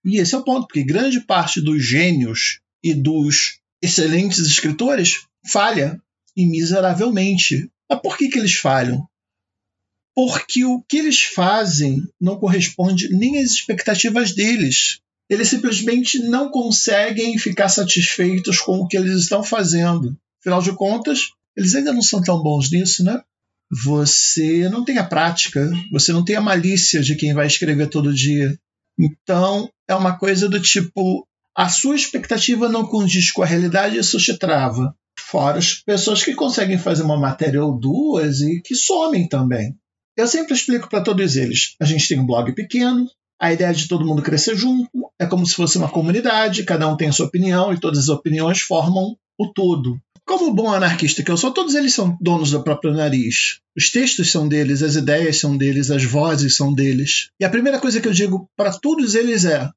E 0.04 0.20
esse 0.20 0.36
é 0.36 0.38
o 0.38 0.44
ponto, 0.44 0.68
porque 0.68 0.84
grande 0.84 1.22
parte 1.22 1.62
dos 1.62 1.82
gênios 1.82 2.60
e 2.84 2.94
dos 2.94 3.61
excelentes 3.82 4.40
escritores 4.40 5.26
falha 5.46 6.00
e 6.36 6.46
miseravelmente. 6.46 7.70
Mas 7.90 8.02
por 8.02 8.18
que, 8.18 8.30
que 8.30 8.40
eles 8.40 8.56
falham? 8.56 9.08
Porque 10.16 10.66
o 10.66 10.82
que 10.82 10.98
eles 10.98 11.22
fazem 11.22 12.04
não 12.20 12.38
corresponde 12.38 13.10
nem 13.14 13.40
às 13.40 13.52
expectativas 13.52 14.34
deles. 14.34 15.00
Eles 15.30 15.48
simplesmente 15.48 16.20
não 16.20 16.52
conseguem 16.52 17.38
ficar 17.38 17.70
satisfeitos 17.70 18.60
com 18.60 18.80
o 18.80 18.88
que 18.88 18.98
eles 18.98 19.16
estão 19.22 19.44
fazendo. 19.44 20.18
Afinal 20.42 20.62
de 20.62 20.76
contas, 20.76 21.32
eles 21.56 21.74
ainda 21.74 21.94
não 21.94 22.02
são 22.02 22.22
tão 22.22 22.42
bons 22.42 22.70
nisso, 22.70 23.04
né? 23.04 23.22
Você 23.84 24.68
não 24.68 24.84
tem 24.84 24.98
a 24.98 25.06
prática, 25.06 25.72
você 25.90 26.12
não 26.12 26.26
tem 26.26 26.36
a 26.36 26.42
malícia 26.42 27.02
de 27.02 27.16
quem 27.16 27.34
vai 27.34 27.48
escrever 27.48 27.88
todo 27.88 28.14
dia. 28.14 28.60
Então, 29.00 29.72
é 29.88 29.96
uma 29.96 30.18
coisa 30.18 30.50
do 30.50 30.60
tipo: 30.60 31.26
a 31.56 31.70
sua 31.70 31.96
expectativa 31.96 32.70
não 32.70 32.86
condiz 32.86 33.32
com 33.32 33.44
a 33.44 33.46
realidade, 33.46 33.98
isso 33.98 34.18
te 34.18 34.38
trava. 34.38 34.96
Fora 35.20 35.60
as 35.60 35.76
pessoas 35.76 36.24
que 36.24 36.34
conseguem 36.34 36.78
fazer 36.78 37.04
uma 37.04 37.18
matéria 37.18 37.64
ou 37.64 37.78
duas 37.78 38.42
e 38.42 38.62
que 38.62 38.76
somem 38.76 39.28
também. 39.28 39.76
Eu 40.18 40.28
sempre 40.28 40.54
explico 40.54 40.90
para 40.90 41.04
todos 41.04 41.36
eles: 41.36 41.76
a 41.80 41.86
gente 41.86 42.08
tem 42.08 42.20
um 42.20 42.26
blog 42.26 42.54
pequeno, 42.54 43.08
a 43.42 43.52
ideia 43.52 43.74
de 43.74 43.88
todo 43.88 44.06
mundo 44.06 44.22
crescer 44.22 44.56
junto 44.56 44.90
é 45.20 45.26
como 45.26 45.46
se 45.46 45.56
fosse 45.56 45.78
uma 45.78 45.90
comunidade, 45.90 46.64
cada 46.64 46.88
um 46.88 46.96
tem 46.96 47.10
a 47.10 47.12
sua 47.12 47.26
opinião 47.26 47.74
e 47.74 47.80
todas 47.80 48.00
as 48.00 48.10
opiniões 48.10 48.62
formam 48.62 49.18
o 49.38 49.48
todo. 49.52 50.00
Como 50.26 50.54
bom 50.54 50.72
anarquista 50.72 51.24
que 51.24 51.32
eu 51.32 51.36
sou, 51.36 51.52
todos 51.52 51.76
eles 51.76 51.94
são 51.94 52.16
donos 52.22 52.52
do 52.52 52.64
próprio 52.64 52.94
nariz. 52.94 53.60
Os 53.76 53.90
textos 53.90 54.32
são 54.32 54.48
deles, 54.48 54.84
as 54.84 54.96
ideias 54.96 55.40
são 55.40 55.58
deles, 55.58 55.90
as 55.90 56.04
vozes 56.04 56.56
são 56.56 56.74
deles. 56.74 57.30
E 57.40 57.44
a 57.44 57.50
primeira 57.50 57.80
coisa 57.80 58.00
que 58.00 58.08
eu 58.08 58.14
digo 58.14 58.48
para 58.56 58.72
todos 58.72 59.16
eles 59.16 59.44
é: 59.44 59.68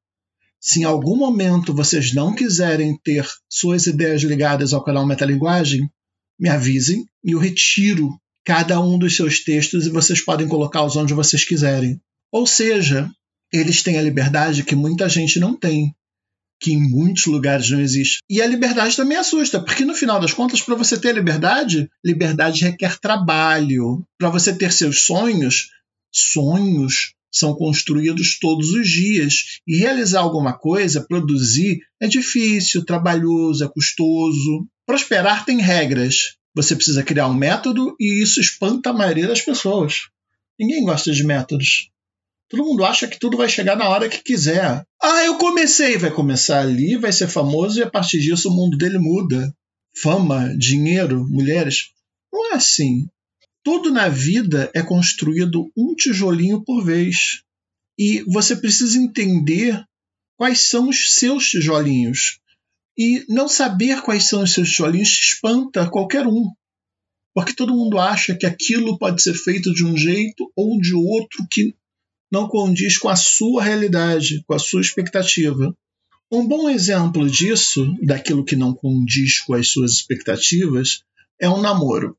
se 0.65 0.79
em 0.79 0.83
algum 0.83 1.15
momento 1.15 1.75
vocês 1.75 2.11
não 2.11 2.33
quiserem 2.33 2.97
ter 3.03 3.23
suas 3.47 3.85
ideias 3.85 4.23
ligadas 4.23 4.73
ao 4.73 4.83
canal 4.83 5.05
Metalinguagem, 5.05 5.87
me 6.39 6.49
avisem 6.49 7.05
e 7.23 7.33
eu 7.33 7.39
retiro 7.39 8.19
cada 8.43 8.81
um 8.81 8.97
dos 8.97 9.15
seus 9.15 9.43
textos 9.43 9.85
e 9.85 9.91
vocês 9.91 10.25
podem 10.25 10.47
colocá-los 10.47 10.95
onde 10.95 11.13
vocês 11.13 11.45
quiserem. 11.45 12.01
Ou 12.31 12.47
seja, 12.47 13.07
eles 13.53 13.83
têm 13.83 13.99
a 13.99 14.01
liberdade 14.01 14.63
que 14.63 14.75
muita 14.75 15.07
gente 15.07 15.39
não 15.39 15.55
tem 15.55 15.93
que 16.59 16.71
em 16.71 16.89
muitos 16.89 17.27
lugares 17.27 17.69
não 17.69 17.79
existe. 17.79 18.17
E 18.27 18.41
a 18.41 18.47
liberdade 18.47 18.95
também 18.95 19.17
assusta, 19.17 19.59
porque 19.61 19.85
no 19.85 19.93
final 19.93 20.19
das 20.19 20.33
contas, 20.33 20.63
para 20.63 20.73
você 20.73 20.97
ter 20.97 21.13
liberdade, 21.13 21.87
liberdade 22.03 22.63
requer 22.63 22.97
trabalho. 22.97 24.03
Para 24.17 24.31
você 24.31 24.55
ter 24.55 24.71
seus 24.71 25.05
sonhos, 25.05 25.69
sonhos 26.11 27.14
são 27.31 27.53
construídos 27.53 28.39
todos 28.39 28.69
os 28.71 28.87
dias. 28.87 29.59
E 29.67 29.77
realizar 29.77 30.21
alguma 30.21 30.57
coisa, 30.57 31.05
produzir, 31.07 31.79
é 31.99 32.07
difícil, 32.07 32.85
trabalhoso, 32.85 33.63
é 33.63 33.67
custoso. 33.67 34.67
Prosperar 34.85 35.45
tem 35.45 35.59
regras. 35.59 36.35
Você 36.55 36.75
precisa 36.75 37.03
criar 37.03 37.27
um 37.27 37.33
método 37.33 37.95
e 37.99 38.21
isso 38.23 38.39
espanta 38.39 38.89
a 38.89 38.93
maioria 38.93 39.27
das 39.27 39.41
pessoas. 39.41 40.03
Ninguém 40.57 40.83
gosta 40.85 41.11
de 41.11 41.23
métodos. 41.23 41.89
Todo 42.47 42.63
mundo 42.63 42.85
acha 42.85 43.07
que 43.07 43.19
tudo 43.19 43.37
vai 43.37 43.49
chegar 43.49 43.75
na 43.75 43.89
hora 43.89 44.07
que 44.07 44.23
quiser. 44.23 44.85
Ah, 45.01 45.25
eu 45.25 45.37
comecei, 45.37 45.97
vai 45.97 46.11
começar 46.11 46.61
ali, 46.61 46.95
vai 46.95 47.11
ser 47.11 47.27
famoso 47.27 47.79
e 47.79 47.83
a 47.83 47.89
partir 47.89 48.19
disso 48.19 48.49
o 48.49 48.55
mundo 48.55 48.77
dele 48.77 48.97
muda. 48.97 49.53
Fama, 50.01 50.55
dinheiro, 50.57 51.27
mulheres. 51.27 51.89
Não 52.31 52.53
é 52.53 52.55
assim. 52.55 53.07
Tudo 53.65 53.89
na 53.89 54.07
vida 54.07 54.69
é 54.75 54.83
construído 54.83 55.71
um 55.75 55.95
tijolinho 55.95 56.63
por 56.63 56.85
vez. 56.85 57.41
E 57.97 58.21
você 58.27 58.55
precisa 58.55 58.95
entender 58.95 59.83
quais 60.37 60.67
são 60.69 60.87
os 60.87 61.15
seus 61.15 61.49
tijolinhos. 61.49 62.39
E 62.95 63.25
não 63.27 63.47
saber 63.47 64.03
quais 64.03 64.25
são 64.25 64.43
os 64.43 64.53
seus 64.53 64.69
tijolinhos 64.69 65.09
espanta 65.09 65.89
qualquer 65.89 66.27
um. 66.27 66.51
Porque 67.33 67.55
todo 67.55 67.75
mundo 67.75 67.97
acha 67.97 68.35
que 68.35 68.45
aquilo 68.45 68.99
pode 68.99 69.23
ser 69.23 69.33
feito 69.33 69.73
de 69.73 69.83
um 69.83 69.97
jeito 69.97 70.47
ou 70.55 70.79
de 70.79 70.93
outro 70.93 71.47
que 71.49 71.73
não 72.31 72.47
condiz 72.47 72.99
com 72.99 73.09
a 73.09 73.15
sua 73.15 73.63
realidade, 73.63 74.43
com 74.45 74.53
a 74.53 74.59
sua 74.59 74.81
expectativa. 74.81 75.75
Um 76.31 76.47
bom 76.47 76.69
exemplo 76.69 77.27
disso, 77.27 77.97
daquilo 78.03 78.45
que 78.45 78.55
não 78.55 78.75
condiz 78.75 79.39
com 79.39 79.55
as 79.55 79.69
suas 79.69 79.93
expectativas, 79.93 81.03
é 81.41 81.49
um 81.49 81.59
namoro. 81.59 82.15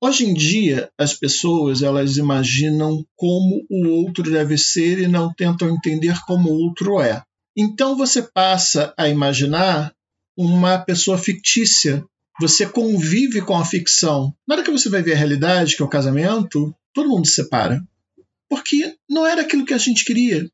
Hoje 0.00 0.26
em 0.26 0.32
dia, 0.32 0.90
as 0.96 1.12
pessoas 1.12 1.82
elas 1.82 2.16
imaginam 2.16 3.04
como 3.16 3.66
o 3.68 3.88
outro 3.88 4.30
deve 4.30 4.56
ser 4.56 5.00
e 5.00 5.08
não 5.08 5.34
tentam 5.34 5.68
entender 5.68 6.16
como 6.24 6.50
o 6.50 6.56
outro 6.66 7.00
é. 7.00 7.22
Então 7.56 7.96
você 7.96 8.22
passa 8.22 8.94
a 8.96 9.08
imaginar 9.08 9.92
uma 10.36 10.78
pessoa 10.78 11.18
fictícia. 11.18 12.04
Você 12.40 12.64
convive 12.64 13.40
com 13.40 13.56
a 13.56 13.64
ficção. 13.64 14.32
Na 14.46 14.54
hora 14.54 14.64
que 14.64 14.70
você 14.70 14.88
vai 14.88 15.02
ver 15.02 15.14
a 15.14 15.16
realidade, 15.16 15.74
que 15.74 15.82
é 15.82 15.84
o 15.84 15.88
casamento, 15.88 16.72
todo 16.94 17.08
mundo 17.08 17.26
se 17.26 17.34
separa. 17.34 17.82
Porque 18.48 18.94
não 19.10 19.26
era 19.26 19.42
aquilo 19.42 19.64
que 19.64 19.74
a 19.74 19.78
gente 19.78 20.04
queria. 20.04 20.48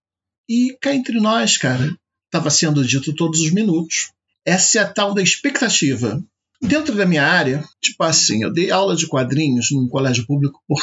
E 0.49 0.75
cá 0.81 0.95
entre 0.95 1.21
nós, 1.21 1.59
cara, 1.59 1.95
estava 2.25 2.49
sendo 2.49 2.83
dito 2.83 3.15
todos 3.15 3.41
os 3.41 3.53
minutos. 3.53 4.11
Essa 4.47 4.79
é 4.79 4.83
a 4.83 4.91
tal 4.91 5.13
da 5.13 5.23
expectativa. 5.23 6.25
Dentro 6.67 6.97
da 6.97 7.05
minha 7.05 7.25
área, 7.25 7.63
tipo 7.81 8.03
assim, 8.03 8.43
eu 8.43 8.53
dei 8.53 8.71
aula 8.71 8.97
de 8.97 9.07
quadrinhos 9.07 9.71
num 9.71 9.87
colégio 9.87 10.27
público 10.27 10.63
por 10.67 10.81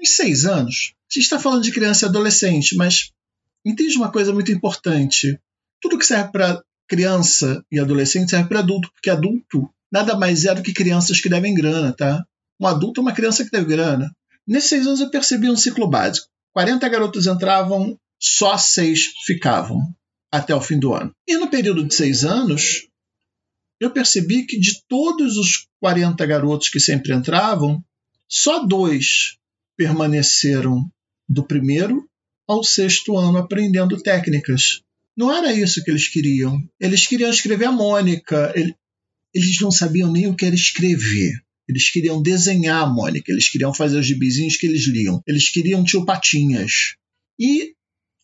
uns 0.00 0.16
seis 0.16 0.46
anos. 0.46 0.94
A 1.10 1.14
gente 1.14 1.24
está 1.24 1.38
falando 1.38 1.62
de 1.62 1.70
criança 1.70 2.06
e 2.06 2.08
adolescente, 2.08 2.74
mas 2.76 3.10
entende 3.64 3.96
uma 3.96 4.10
coisa 4.10 4.32
muito 4.32 4.50
importante. 4.50 5.38
Tudo 5.82 5.98
que 5.98 6.06
serve 6.06 6.32
para 6.32 6.62
criança 6.88 7.62
e 7.70 7.78
adolescente 7.78 8.30
serve 8.30 8.48
para 8.48 8.60
adulto, 8.60 8.90
porque 8.92 9.10
adulto 9.10 9.68
nada 9.92 10.16
mais 10.16 10.46
é 10.46 10.54
do 10.54 10.62
que 10.62 10.72
crianças 10.72 11.20
que 11.20 11.28
devem 11.28 11.54
grana, 11.54 11.92
tá? 11.92 12.24
Um 12.58 12.66
adulto 12.66 13.00
é 13.00 13.02
uma 13.02 13.12
criança 13.12 13.44
que 13.44 13.50
deve 13.50 13.66
grana. 13.66 14.10
Nesses 14.46 14.70
seis 14.70 14.86
anos 14.86 15.00
eu 15.00 15.10
percebi 15.10 15.50
um 15.50 15.56
ciclo 15.56 15.88
básico. 15.88 16.26
40 16.54 16.88
garotos 16.88 17.26
entravam, 17.26 17.98
só 18.18 18.56
seis 18.56 19.12
ficavam 19.26 19.94
até 20.32 20.54
o 20.54 20.60
fim 20.60 20.78
do 20.78 20.94
ano. 20.94 21.12
E 21.26 21.36
no 21.36 21.48
período 21.48 21.84
de 21.84 21.94
seis 21.94 22.24
anos, 22.24 22.88
eu 23.80 23.90
percebi 23.90 24.44
que 24.44 24.58
de 24.58 24.82
todos 24.88 25.36
os 25.36 25.66
40 25.80 26.24
garotos 26.26 26.68
que 26.68 26.80
sempre 26.80 27.14
entravam, 27.14 27.82
só 28.28 28.64
dois 28.64 29.36
permaneceram 29.76 30.90
do 31.28 31.44
primeiro 31.44 32.08
ao 32.46 32.64
sexto 32.64 33.16
ano 33.16 33.38
aprendendo 33.38 34.00
técnicas. 34.00 34.80
Não 35.16 35.32
era 35.32 35.52
isso 35.52 35.82
que 35.84 35.90
eles 35.90 36.08
queriam. 36.08 36.62
Eles 36.80 37.06
queriam 37.06 37.30
escrever 37.30 37.66
a 37.66 37.72
Mônica. 37.72 38.52
Eles 39.34 39.60
não 39.60 39.70
sabiam 39.70 40.10
nem 40.10 40.26
o 40.26 40.34
que 40.34 40.46
era 40.46 40.54
escrever. 40.54 41.32
Eles 41.68 41.90
queriam 41.90 42.22
desenhar 42.22 42.84
a 42.84 42.86
Mônica. 42.86 43.30
Eles 43.30 43.48
queriam 43.48 43.74
fazer 43.74 43.98
os 43.98 44.06
gibizinhos 44.06 44.56
que 44.56 44.66
eles 44.66 44.86
liam. 44.86 45.22
Eles 45.26 45.50
queriam 45.50 45.84
tio 45.84 46.04
Patinhas. 46.04 46.94
E 47.38 47.74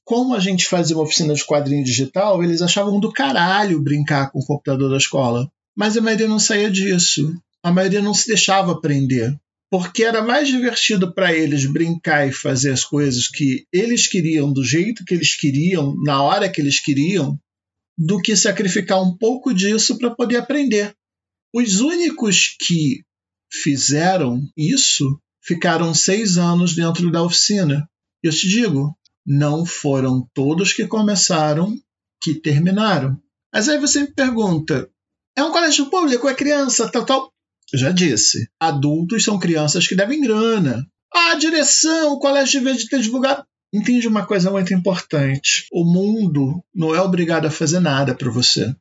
como 0.05 0.35
a 0.35 0.41
gente 0.41 0.67
fazia 0.67 0.95
uma 0.95 1.05
oficina 1.05 1.35
de 1.35 1.45
quadrinho 1.45 1.83
digital, 1.83 2.43
eles 2.45 2.61
achavam 2.61 3.01
do 3.01 3.11
caralho 3.11 3.81
brincar 3.81 4.31
com 4.31 4.39
o 4.39 4.45
computador 4.45 4.91
da 4.91 4.99
escola. 4.99 5.51
Mas 5.75 5.97
a 5.97 6.01
maioria 6.01 6.29
não 6.29 6.39
saía 6.39 6.71
disso. 6.71 7.35
A 7.63 7.73
maioria 7.73 8.03
não 8.03 8.13
se 8.13 8.27
deixava 8.27 8.73
aprender. 8.73 9.35
Porque 9.71 10.05
era 10.05 10.23
mais 10.23 10.47
divertido 10.47 11.13
para 11.13 11.35
eles 11.35 11.65
brincar 11.67 12.29
e 12.29 12.33
fazer 12.33 12.71
as 12.71 12.85
coisas 12.85 13.27
que 13.27 13.67
eles 13.73 14.07
queriam, 14.07 14.53
do 14.53 14.63
jeito 14.63 15.05
que 15.05 15.15
eles 15.15 15.35
queriam, 15.35 15.97
na 16.05 16.23
hora 16.23 16.49
que 16.49 16.61
eles 16.61 16.79
queriam, 16.79 17.39
do 17.97 18.21
que 18.21 18.37
sacrificar 18.37 19.03
um 19.03 19.17
pouco 19.17 19.55
disso 19.55 19.99
para 19.99 20.15
poder 20.15 20.37
aprender. 20.37 20.95
Os 21.53 21.81
únicos 21.81 22.57
que 22.61 23.05
fizeram 23.51 24.43
isso 24.57 25.19
ficaram 25.43 25.95
seis 25.95 26.37
anos 26.37 26.75
dentro 26.75 27.11
da 27.11 27.23
oficina. 27.23 27.89
Eu 28.23 28.33
te 28.33 28.49
digo, 28.49 28.97
não 29.27 29.65
foram 29.65 30.29
todos 30.35 30.73
que 30.73 30.87
começaram 30.87 31.75
que 32.21 32.35
terminaram. 32.35 33.21
Mas 33.53 33.69
aí 33.69 33.79
você 33.79 34.01
me 34.01 34.13
pergunta: 34.13 34.89
é 35.37 35.43
um 35.43 35.53
colégio 35.53 35.87
público, 35.87 36.29
é 36.29 36.35
criança, 36.35 36.89
tal, 36.89 37.05
tal. 37.05 37.33
Eu 37.73 37.79
já 37.79 37.91
disse: 37.91 38.49
adultos 38.59 39.25
são 39.25 39.39
crianças 39.39 39.87
que 39.87 39.95
devem 39.95 40.21
grana. 40.21 40.87
A 41.13 41.35
direção, 41.35 42.13
o 42.13 42.19
colégio 42.19 42.63
de 42.75 42.89
ter 42.89 43.01
divulgado. 43.01 43.45
Entende 43.73 44.07
uma 44.07 44.27
coisa 44.27 44.51
muito 44.51 44.73
importante: 44.73 45.67
o 45.73 45.85
mundo 45.85 46.63
não 46.75 46.95
é 46.95 47.01
obrigado 47.01 47.47
a 47.47 47.51
fazer 47.51 47.81
nada 47.81 48.15
para 48.15 48.31
você. 48.31 48.75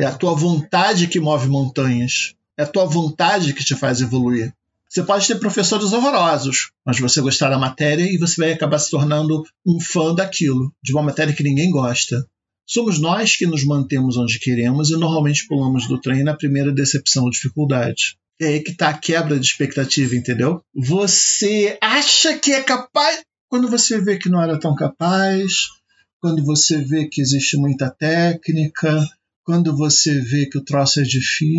É 0.00 0.06
a 0.06 0.14
tua 0.14 0.34
vontade 0.34 1.06
que 1.06 1.20
move 1.20 1.48
montanhas. 1.48 2.34
É 2.56 2.62
a 2.62 2.66
tua 2.66 2.84
vontade 2.84 3.52
que 3.52 3.64
te 3.64 3.74
faz 3.74 4.00
evoluir. 4.00 4.54
Você 4.92 5.02
pode 5.04 5.26
ter 5.26 5.36
professores 5.36 5.90
horrorosos, 5.94 6.70
mas 6.84 7.00
você 7.00 7.22
gostar 7.22 7.48
da 7.48 7.58
matéria 7.58 8.04
e 8.04 8.18
você 8.18 8.38
vai 8.38 8.52
acabar 8.52 8.78
se 8.78 8.90
tornando 8.90 9.42
um 9.66 9.80
fã 9.80 10.14
daquilo, 10.14 10.70
de 10.84 10.92
uma 10.92 11.02
matéria 11.02 11.32
que 11.34 11.42
ninguém 11.42 11.70
gosta. 11.70 12.22
Somos 12.66 13.00
nós 13.00 13.34
que 13.34 13.46
nos 13.46 13.64
mantemos 13.64 14.18
onde 14.18 14.38
queremos 14.38 14.90
e 14.90 14.96
normalmente 14.96 15.46
pulamos 15.46 15.88
do 15.88 15.98
trem 15.98 16.22
na 16.22 16.36
primeira 16.36 16.70
decepção 16.70 17.24
ou 17.24 17.30
dificuldade. 17.30 18.18
É 18.38 18.48
aí 18.48 18.60
que 18.60 18.72
está 18.72 18.90
a 18.90 18.98
quebra 18.98 19.40
de 19.40 19.46
expectativa, 19.46 20.14
entendeu? 20.14 20.62
Você 20.74 21.78
acha 21.80 22.38
que 22.38 22.52
é 22.52 22.60
capaz. 22.62 23.22
Quando 23.48 23.70
você 23.70 23.98
vê 23.98 24.18
que 24.18 24.28
não 24.28 24.42
era 24.42 24.60
tão 24.60 24.74
capaz, 24.74 25.68
quando 26.20 26.44
você 26.44 26.82
vê 26.82 27.08
que 27.08 27.22
existe 27.22 27.56
muita 27.56 27.88
técnica, 27.88 29.08
quando 29.44 29.76
você 29.76 30.20
vê 30.20 30.46
que 30.46 30.58
o 30.58 30.64
troço 30.64 31.00
é 31.00 31.02
difícil. 31.02 31.54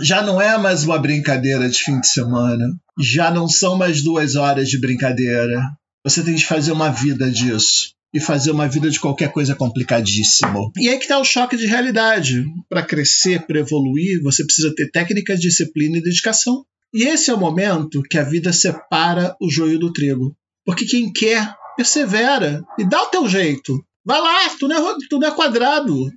Já 0.00 0.22
não 0.22 0.40
é 0.40 0.56
mais 0.56 0.84
uma 0.84 0.98
brincadeira 0.98 1.68
de 1.68 1.78
fim 1.78 2.00
de 2.00 2.08
semana. 2.08 2.64
Já 2.98 3.30
não 3.30 3.48
são 3.48 3.76
mais 3.76 4.02
duas 4.02 4.36
horas 4.36 4.68
de 4.68 4.78
brincadeira. 4.78 5.60
Você 6.04 6.22
tem 6.22 6.36
que 6.36 6.44
fazer 6.44 6.72
uma 6.72 6.90
vida 6.90 7.30
disso. 7.30 7.94
E 8.14 8.20
fazer 8.20 8.52
uma 8.52 8.68
vida 8.68 8.88
de 8.88 9.00
qualquer 9.00 9.30
coisa 9.32 9.54
complicadíssimo. 9.54 10.70
E 10.76 10.88
aí 10.88 10.96
que 10.96 11.04
está 11.04 11.18
o 11.18 11.24
choque 11.24 11.56
de 11.56 11.66
realidade. 11.66 12.44
Para 12.68 12.82
crescer, 12.82 13.44
para 13.46 13.58
evoluir, 13.58 14.22
você 14.22 14.44
precisa 14.44 14.72
ter 14.74 14.90
técnica, 14.90 15.36
disciplina 15.36 15.98
e 15.98 16.02
dedicação. 16.02 16.64
E 16.94 17.04
esse 17.04 17.30
é 17.30 17.34
o 17.34 17.40
momento 17.40 18.02
que 18.02 18.16
a 18.16 18.22
vida 18.22 18.52
separa 18.52 19.36
o 19.40 19.50
joio 19.50 19.78
do 19.78 19.92
trigo. 19.92 20.34
Porque 20.64 20.86
quem 20.86 21.12
quer, 21.12 21.52
persevera 21.76 22.62
e 22.78 22.88
dá 22.88 23.02
o 23.02 23.06
teu 23.06 23.28
jeito. 23.28 23.84
Vai 24.04 24.20
lá, 24.20 24.48
tu 24.58 24.68
não 24.68 24.76
é, 24.76 24.96
tu 25.10 25.18
não 25.18 25.28
é 25.28 25.30
quadrado 25.32 26.10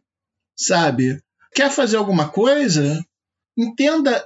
sabe? 0.60 1.22
Quer 1.54 1.72
fazer 1.72 1.98
alguma 1.98 2.30
coisa? 2.30 3.04
Entenda 3.58 4.26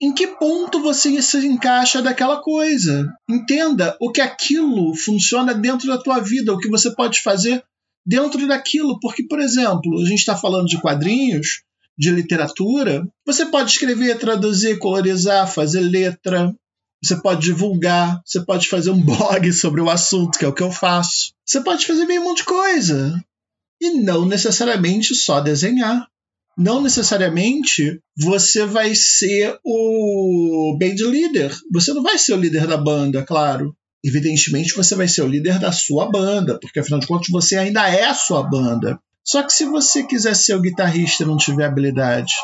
em 0.00 0.12
que 0.12 0.26
ponto 0.26 0.80
você 0.80 1.20
se 1.22 1.46
encaixa 1.46 2.02
daquela 2.02 2.40
coisa. 2.40 3.12
Entenda 3.28 3.96
o 4.00 4.10
que 4.10 4.20
aquilo 4.20 4.94
funciona 4.96 5.54
dentro 5.54 5.86
da 5.86 5.98
tua 5.98 6.20
vida, 6.20 6.52
o 6.52 6.58
que 6.58 6.68
você 6.68 6.94
pode 6.94 7.22
fazer 7.22 7.62
dentro 8.04 8.46
daquilo. 8.46 8.98
Porque, 9.00 9.26
por 9.26 9.40
exemplo, 9.40 10.00
a 10.00 10.06
gente 10.06 10.18
está 10.18 10.36
falando 10.36 10.66
de 10.66 10.80
quadrinhos, 10.80 11.62
de 11.96 12.10
literatura. 12.10 13.06
Você 13.26 13.46
pode 13.46 13.70
escrever, 13.70 14.18
traduzir, 14.18 14.78
colorizar, 14.78 15.46
fazer 15.46 15.80
letra. 15.80 16.54
Você 17.02 17.20
pode 17.20 17.42
divulgar, 17.42 18.20
você 18.24 18.40
pode 18.44 18.66
fazer 18.68 18.90
um 18.90 19.00
blog 19.04 19.52
sobre 19.52 19.80
o 19.80 19.90
assunto, 19.90 20.38
que 20.38 20.44
é 20.44 20.48
o 20.48 20.54
que 20.54 20.62
eu 20.62 20.72
faço. 20.72 21.34
Você 21.46 21.60
pode 21.60 21.86
fazer 21.86 22.06
meio 22.06 22.22
um 22.22 22.24
monte 22.24 22.38
de 22.38 22.44
coisa 22.44 23.24
e 23.84 24.02
não 24.02 24.24
necessariamente 24.24 25.14
só 25.14 25.40
desenhar. 25.40 26.06
Não 26.56 26.80
necessariamente 26.80 28.00
você 28.16 28.64
vai 28.64 28.94
ser 28.94 29.58
o 29.64 30.76
band 30.78 31.10
leader. 31.10 31.54
Você 31.72 31.92
não 31.92 32.02
vai 32.02 32.16
ser 32.16 32.32
o 32.32 32.40
líder 32.40 32.66
da 32.66 32.76
banda, 32.76 33.22
claro. 33.24 33.76
Evidentemente 34.04 34.74
você 34.74 34.94
vai 34.94 35.08
ser 35.08 35.22
o 35.22 35.28
líder 35.28 35.58
da 35.58 35.72
sua 35.72 36.10
banda, 36.10 36.58
porque 36.60 36.80
afinal 36.80 37.00
de 37.00 37.06
contas 37.06 37.28
você 37.30 37.56
ainda 37.56 37.88
é 37.88 38.04
a 38.04 38.14
sua 38.14 38.42
banda. 38.42 38.98
Só 39.24 39.42
que 39.42 39.52
se 39.52 39.64
você 39.64 40.04
quiser 40.04 40.36
ser 40.36 40.54
o 40.54 40.60
guitarrista 40.60 41.22
e 41.22 41.26
não 41.26 41.36
tiver 41.36 41.64
habilidade, 41.64 42.34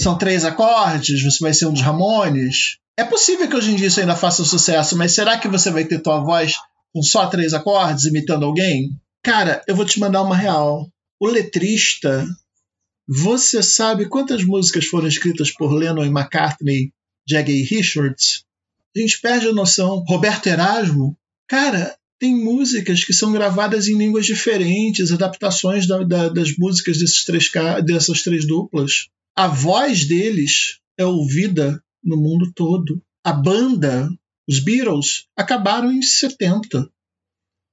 são 0.00 0.16
três 0.16 0.44
acordes, 0.44 1.22
você 1.22 1.38
vai 1.40 1.52
ser 1.52 1.66
um 1.66 1.72
dos 1.72 1.82
Ramones. 1.82 2.78
É 2.96 3.04
possível 3.04 3.48
que 3.48 3.56
hoje 3.56 3.72
em 3.72 3.76
dia 3.76 3.88
isso 3.88 4.00
ainda 4.00 4.16
faça 4.16 4.44
sucesso, 4.44 4.96
mas 4.96 5.12
será 5.12 5.36
que 5.36 5.48
você 5.48 5.70
vai 5.70 5.84
ter 5.84 6.00
tua 6.00 6.20
voz 6.20 6.54
com 6.92 7.02
só 7.02 7.26
três 7.26 7.52
acordes 7.52 8.04
imitando 8.04 8.44
alguém? 8.44 8.90
Cara, 9.24 9.64
eu 9.66 9.74
vou 9.74 9.86
te 9.86 9.98
mandar 9.98 10.20
uma 10.20 10.36
real. 10.36 10.86
O 11.18 11.26
letrista, 11.26 12.28
você 13.08 13.62
sabe 13.62 14.06
quantas 14.06 14.44
músicas 14.44 14.84
foram 14.84 15.08
escritas 15.08 15.50
por 15.50 15.72
Lennon 15.72 16.04
e 16.04 16.08
McCartney, 16.08 16.92
Jagger 17.26 17.56
e 17.56 17.62
Richards? 17.62 18.44
A 18.94 19.00
gente 19.00 19.18
perde 19.22 19.48
a 19.48 19.52
noção. 19.54 20.04
Roberto 20.06 20.46
Erasmo, 20.46 21.16
cara, 21.48 21.96
tem 22.18 22.36
músicas 22.36 23.02
que 23.02 23.14
são 23.14 23.32
gravadas 23.32 23.88
em 23.88 23.96
línguas 23.96 24.26
diferentes, 24.26 25.10
adaptações 25.10 25.86
da, 25.86 26.02
da, 26.02 26.28
das 26.28 26.54
músicas 26.58 26.98
desses 26.98 27.24
três, 27.24 27.50
dessas 27.82 28.22
três 28.22 28.46
duplas. 28.46 29.08
A 29.34 29.48
voz 29.48 30.06
deles 30.06 30.80
é 30.98 31.06
ouvida 31.06 31.82
no 32.04 32.18
mundo 32.18 32.52
todo. 32.54 33.02
A 33.24 33.32
banda, 33.32 34.06
os 34.46 34.62
Beatles, 34.62 35.24
acabaram 35.34 35.90
em 35.90 36.02
70. 36.02 36.92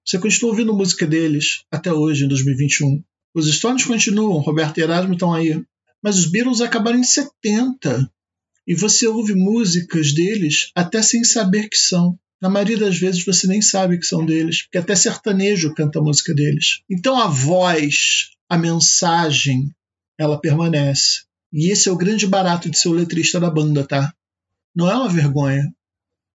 Você 0.06 0.18
continua 0.18 0.52
ouvindo 0.52 0.74
música 0.74 1.06
deles 1.06 1.64
até 1.72 1.94
hoje, 1.94 2.26
em 2.26 2.28
2021. 2.28 3.04
Os 3.34 3.54
Stones 3.54 3.86
continuam, 3.86 4.40
Roberto 4.40 4.78
e 4.78 4.82
Erasmo 4.82 5.14
estão 5.14 5.34
aí. 5.34 5.64
Mas 6.02 6.18
os 6.18 6.26
Beatles 6.26 6.60
acabaram 6.62 7.00
em 7.00 7.04
70. 7.04 8.12
E 8.68 8.76
você 8.76 9.08
ouve 9.08 9.34
músicas 9.36 10.14
deles 10.14 10.72
até 10.76 11.02
sem 11.02 11.24
saber 11.24 11.70
que 11.70 11.78
são. 11.78 12.18
Na 12.42 12.50
maioria 12.50 12.78
das 12.78 12.98
vezes 12.98 13.24
você 13.24 13.46
nem 13.46 13.62
sabe 13.62 14.00
que 14.00 14.06
são 14.06 14.26
deles, 14.26 14.64
porque 14.64 14.80
até 14.80 14.96
sertanejo 14.96 15.74
canta 15.76 16.00
a 16.00 16.02
música 16.02 16.34
deles. 16.34 16.82
Então 16.90 17.16
a 17.20 17.28
voz, 17.28 18.32
a 18.50 18.58
mensagem, 18.58 19.70
ela 20.18 20.42
permanece. 20.42 21.24
E 21.54 21.72
esse 21.72 21.88
é 21.88 21.92
o 21.92 21.98
grande 21.98 22.26
barato 22.26 22.70
de 22.70 22.78
ser 22.78 22.90
o 22.90 22.94
letrista 22.94 23.40
da 23.40 23.50
banda, 23.50 23.86
tá? 23.86 24.12
Não 24.76 24.90
é 24.90 24.96
uma 24.96 25.10
vergonha. 25.10 25.72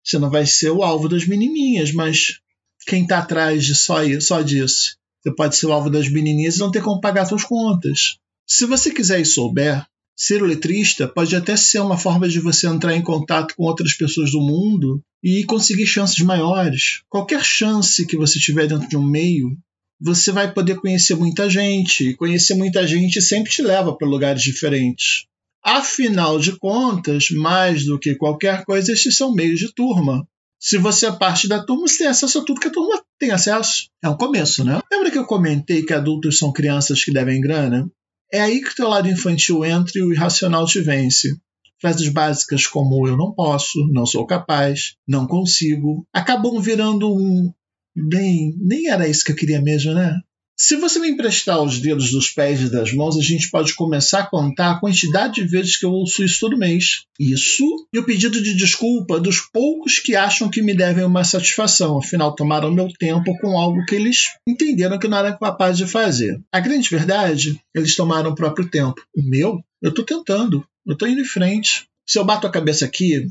Você 0.03 0.19
não 0.19 0.29
vai 0.29 0.45
ser 0.45 0.71
o 0.71 0.83
alvo 0.83 1.09
das 1.09 1.27
menininhas, 1.27 1.93
mas 1.93 2.41
quem 2.85 3.07
tá 3.07 3.19
atrás 3.19 3.65
de 3.65 3.75
só, 3.75 3.99
só 4.21 4.43
disso? 4.43 4.97
Você 5.23 5.35
pode 5.35 5.57
ser 5.57 5.67
o 5.67 5.73
alvo 5.73 5.89
das 5.91 6.09
menininhas 6.09 6.57
e 6.57 6.59
não 6.59 6.71
ter 6.71 6.83
como 6.83 7.01
pagar 7.01 7.25
suas 7.25 7.45
contas. 7.45 8.19
Se 8.47 8.67
você 8.67 8.91
quiser 8.93 9.21
e 9.21 9.25
souber, 9.25 9.87
ser 10.17 10.43
o 10.43 10.47
letrista 10.47 11.09
pode 11.09 11.35
até 11.35 11.57
ser 11.57 11.81
uma 11.81 11.97
forma 11.97 12.29
de 12.29 12.41
você 12.41 12.67
entrar 12.67 12.95
em 12.95 13.03
contato 13.03 13.55
com 13.57 13.65
outras 13.65 13.95
pessoas 13.95 14.31
do 14.31 14.41
mundo 14.41 15.01
e 15.23 15.45
conseguir 15.45 15.87
chances 15.87 16.19
maiores. 16.21 17.03
Qualquer 17.09 17.43
chance 17.43 18.07
que 18.07 18.17
você 18.17 18.39
tiver 18.39 18.67
dentro 18.67 18.89
de 18.89 18.97
um 18.97 19.03
meio, 19.03 19.57
você 20.01 20.31
vai 20.31 20.53
poder 20.53 20.79
conhecer 20.81 21.15
muita 21.15 21.49
gente. 21.49 22.11
E 22.11 22.15
conhecer 22.15 22.55
muita 22.55 22.87
gente 22.87 23.23
sempre 23.23 23.51
te 23.51 23.63
leva 23.63 23.97
para 23.97 24.07
lugares 24.07 24.43
diferentes. 24.43 25.25
Afinal 25.63 26.39
de 26.39 26.59
contas, 26.59 27.31
mais 27.31 27.87
do 27.87 27.99
que 27.99 28.15
qualquer 28.15 28.67
coisa, 28.67 28.93
estes 28.93 29.17
são 29.17 29.33
meios 29.33 29.59
de 29.59 29.73
turma. 29.73 30.29
Se 30.65 30.79
você 30.79 31.09
é 31.09 31.13
parte 31.13 31.47
da 31.47 31.63
turma, 31.63 31.87
você 31.87 31.99
tem 31.99 32.07
acesso 32.07 32.39
a 32.39 32.43
tudo 32.43 32.59
que 32.59 32.69
a 32.69 32.73
turma 32.73 32.99
tem 33.19 33.31
acesso. 33.33 33.91
É 34.03 34.09
um 34.09 34.17
começo, 34.17 34.65
né? 34.65 34.81
Lembra 34.91 35.11
que 35.11 35.19
eu 35.19 35.27
comentei 35.27 35.83
que 35.83 35.93
adultos 35.93 36.39
são 36.39 36.55
crianças 36.55 37.05
que 37.05 37.13
devem 37.13 37.39
grana? 37.39 37.87
É 38.33 38.41
aí 38.41 38.63
que 38.63 38.71
o 38.71 38.75
teu 38.75 38.89
lado 38.89 39.07
infantil 39.07 39.63
entra 39.63 39.93
e 39.97 40.03
o 40.03 40.11
irracional 40.11 40.65
te 40.65 40.81
vence. 40.81 41.37
Frases 41.79 42.09
básicas 42.09 42.67
como 42.67 43.07
eu 43.07 43.15
não 43.15 43.35
posso, 43.35 43.87
não 43.93 44.07
sou 44.07 44.27
capaz, 44.27 44.97
não 45.07 45.27
consigo, 45.27 46.07
acabam 46.11 46.59
virando 46.63 47.15
um. 47.15 47.53
Bem, 47.95 48.57
nem 48.59 48.89
era 48.89 49.07
isso 49.07 49.23
que 49.23 49.33
eu 49.33 49.37
queria 49.37 49.61
mesmo, 49.61 49.93
né? 49.93 50.19
Se 50.57 50.77
você 50.77 51.01
me 51.01 51.11
emprestar 51.11 51.61
os 51.61 51.81
dedos 51.81 52.13
dos 52.13 52.29
pés 52.29 52.61
e 52.61 52.71
das 52.71 52.93
mãos, 52.93 53.17
a 53.17 53.21
gente 53.21 53.51
pode 53.51 53.75
começar 53.75 54.21
a 54.21 54.27
contar 54.27 54.71
a 54.71 54.79
quantidade 54.79 55.35
de 55.35 55.49
vezes 55.49 55.77
que 55.77 55.85
eu 55.85 55.91
ouço 55.91 56.23
isso 56.23 56.39
todo 56.41 56.57
mês. 56.57 57.07
Isso 57.19 57.65
e 57.93 57.99
o 57.99 58.05
pedido 58.05 58.41
de 58.41 58.55
desculpa 58.55 59.19
dos 59.19 59.41
poucos 59.41 59.99
que 59.99 60.15
acham 60.15 60.49
que 60.49 60.63
me 60.63 60.73
devem 60.73 61.05
uma 61.05 61.25
satisfação, 61.25 61.99
afinal 61.99 62.37
tomaram 62.37 62.73
meu 62.73 62.89
tempo 62.89 63.37
com 63.41 63.59
algo 63.59 63.85
que 63.85 63.97
eles 63.97 64.31
entenderam 64.47 64.99
que 64.99 65.09
não 65.09 65.19
eram 65.19 65.37
capazes 65.37 65.79
de 65.79 65.87
fazer. 65.91 66.41
A 66.53 66.61
grande 66.61 66.89
verdade, 66.89 67.61
eles 67.75 67.97
tomaram 67.97 68.31
o 68.31 68.35
próprio 68.37 68.71
tempo. 68.71 69.01
O 69.17 69.23
meu, 69.23 69.61
eu 69.83 69.91
estou 69.91 70.05
tentando, 70.05 70.65
eu 70.87 70.93
estou 70.93 71.09
indo 71.09 71.21
em 71.21 71.27
frente. 71.27 71.89
Se 72.09 72.17
eu 72.17 72.25
bato 72.25 72.47
a 72.47 72.51
cabeça 72.51 72.85
aqui, 72.85 73.27